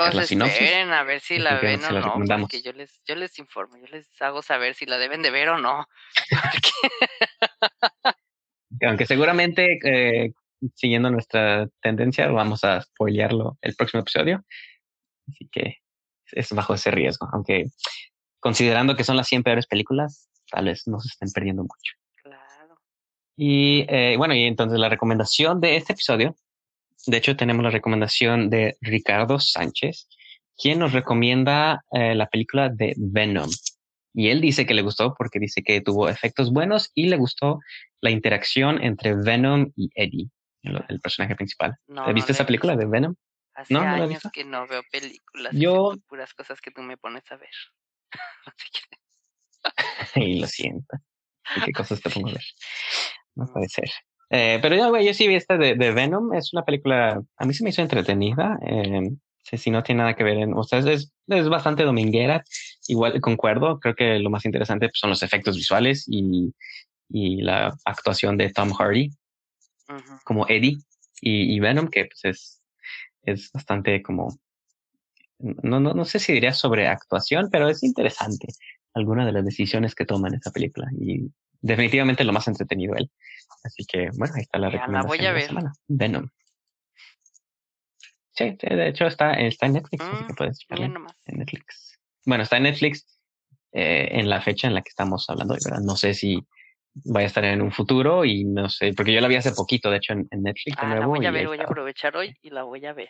[0.00, 3.38] o la esperen a ver si la ven o no, porque yo les, yo les
[3.38, 5.86] informo, yo les hago saber si la deben de ver o no.
[8.82, 10.32] Aunque seguramente, eh,
[10.74, 14.44] siguiendo nuestra tendencia, vamos a spoilearlo el próximo episodio.
[15.28, 15.78] Así que
[16.32, 17.28] es bajo ese riesgo.
[17.32, 17.66] Aunque
[18.40, 21.92] considerando que son las 100 peores películas, tal vez no se estén perdiendo mucho.
[22.22, 22.74] Claro.
[23.36, 26.36] Y eh, bueno, y entonces la recomendación de este episodio,
[27.06, 30.08] de hecho tenemos la recomendación de Ricardo Sánchez,
[30.56, 33.50] quien nos recomienda eh, la película de Venom.
[34.12, 37.58] Y él dice que le gustó porque dice que tuvo efectos buenos y le gustó
[38.00, 40.30] la interacción entre Venom y Eddie,
[40.62, 41.76] el, personaje principal.
[42.14, 43.14] ¿Viste esa película de Venom?
[43.54, 43.80] Hace ¿No?
[43.80, 45.52] años que no veo películas.
[45.54, 45.94] Yo...
[46.08, 47.50] Puras cosas que tú me pones a ver.
[50.16, 50.96] y lo siento.
[51.64, 52.42] ¿Qué cosas te pongo a ver?
[53.36, 53.90] No puede ser.
[54.30, 56.32] Eh, pero yo, güey, yo sí vi esta de, Venom.
[56.34, 58.56] Es una película, a mí se me hizo entretenida.
[58.64, 59.10] Eh,
[59.42, 62.44] si no tiene nada que ver, en, o sea, es, es, bastante dominguera.
[62.86, 66.54] Igual concuerdo, creo que lo más interesante pues, son los efectos visuales y,
[67.08, 69.10] y la actuación de Tom Hardy
[70.24, 70.78] como Eddie
[71.20, 72.62] y, y, Venom, que pues es
[73.26, 74.38] es bastante como,
[75.38, 78.48] no, no, no sé si diría sobre actuación, pero es interesante
[78.94, 83.10] alguna de las decisiones que toma en esa película y definitivamente lo más entretenido él.
[83.64, 85.46] Así que bueno, ahí está la recomendación voy a ver.
[85.46, 85.72] semana.
[85.88, 86.28] Venom.
[88.32, 90.86] Sí, de hecho está, está en Netflix, así que mm, puedes verla
[91.26, 91.98] en Netflix.
[92.26, 93.06] Bueno, está en Netflix
[93.72, 95.80] eh, en la fecha en la que estamos hablando, ¿verdad?
[95.80, 96.44] No sé si
[96.94, 99.90] vaya a estar en un futuro y no sé, porque yo la vi hace poquito,
[99.90, 100.76] de hecho, en, Netflix.
[100.78, 103.08] Ah, la voy a ver, voy a aprovechar hoy y la voy a ver.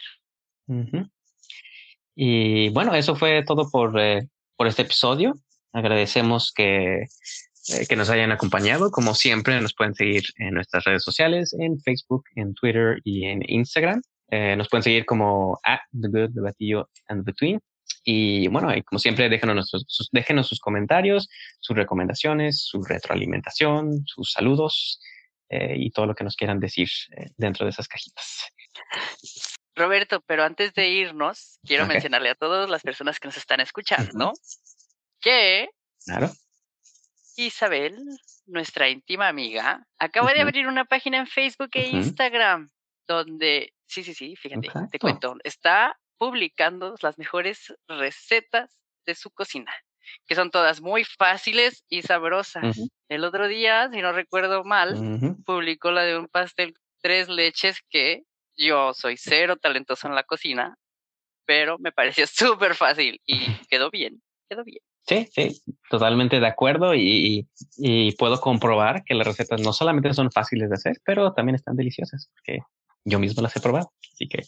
[2.15, 5.35] Y bueno, eso fue todo por, eh, por este episodio.
[5.73, 8.91] Agradecemos que, eh, que nos hayan acompañado.
[8.91, 13.43] Como siempre, nos pueden seguir en nuestras redes sociales, en Facebook, en Twitter y en
[13.47, 14.01] Instagram.
[14.31, 17.61] Eh, nos pueden seguir como at the good, the batillo and the between.
[18.05, 21.29] Y bueno, como siempre, déjenos, sus, déjenos sus comentarios,
[21.61, 25.01] sus recomendaciones, su retroalimentación, sus saludos
[25.49, 28.45] eh, y todo lo que nos quieran decir eh, dentro de esas cajitas.
[29.75, 34.33] Roberto, pero antes de irnos, quiero mencionarle a todas las personas que nos están escuchando
[35.21, 35.69] que
[36.05, 36.31] claro.
[37.37, 37.99] Isabel,
[38.47, 42.71] nuestra íntima amiga, acaba de abrir una página en Facebook e Instagram
[43.09, 49.73] donde, sí, sí, sí, fíjate, te cuento, está publicando las mejores recetas de su cocina,
[50.27, 52.79] que son todas muy fáciles y sabrosas.
[53.09, 58.23] El otro día, si no recuerdo mal, publicó la de un pastel tres leches que
[58.57, 60.77] yo soy cero talentoso en la cocina,
[61.45, 63.39] pero me pareció súper fácil y
[63.69, 64.81] quedó bien, quedó bien.
[65.07, 67.47] Sí, sí, totalmente de acuerdo y,
[67.77, 71.77] y, puedo comprobar que las recetas no solamente son fáciles de hacer, pero también están
[71.77, 72.61] deliciosas, porque
[73.05, 73.93] yo mismo las he probado.
[74.15, 74.45] Así que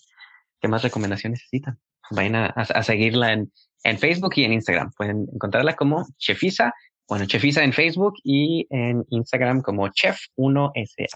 [0.60, 1.78] ¿Qué más recomendación necesitan?
[2.10, 3.52] Vayan a, seguirla en,
[3.82, 4.92] en, Facebook y en Instagram.
[4.96, 6.72] Pueden encontrarla como Chefisa,
[7.08, 11.06] bueno, Chefisa en Facebook y en Instagram como Chef1SA.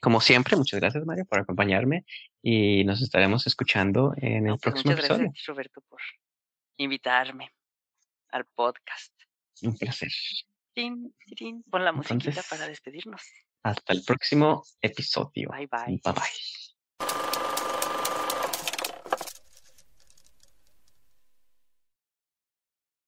[0.00, 2.04] Como siempre, muchas gracias Mario por acompañarme
[2.42, 5.24] y nos estaremos escuchando en el pues próximo muchas episodio.
[5.24, 6.00] Gracias, Roberto, por
[6.76, 7.50] invitarme
[8.30, 9.12] al podcast.
[9.62, 10.08] Un placer.
[11.70, 13.22] Pon la musiquita para despedirnos.
[13.64, 15.50] Hasta el próximo episodio.
[15.50, 16.00] Bye bye.
[16.04, 16.57] Bye bye.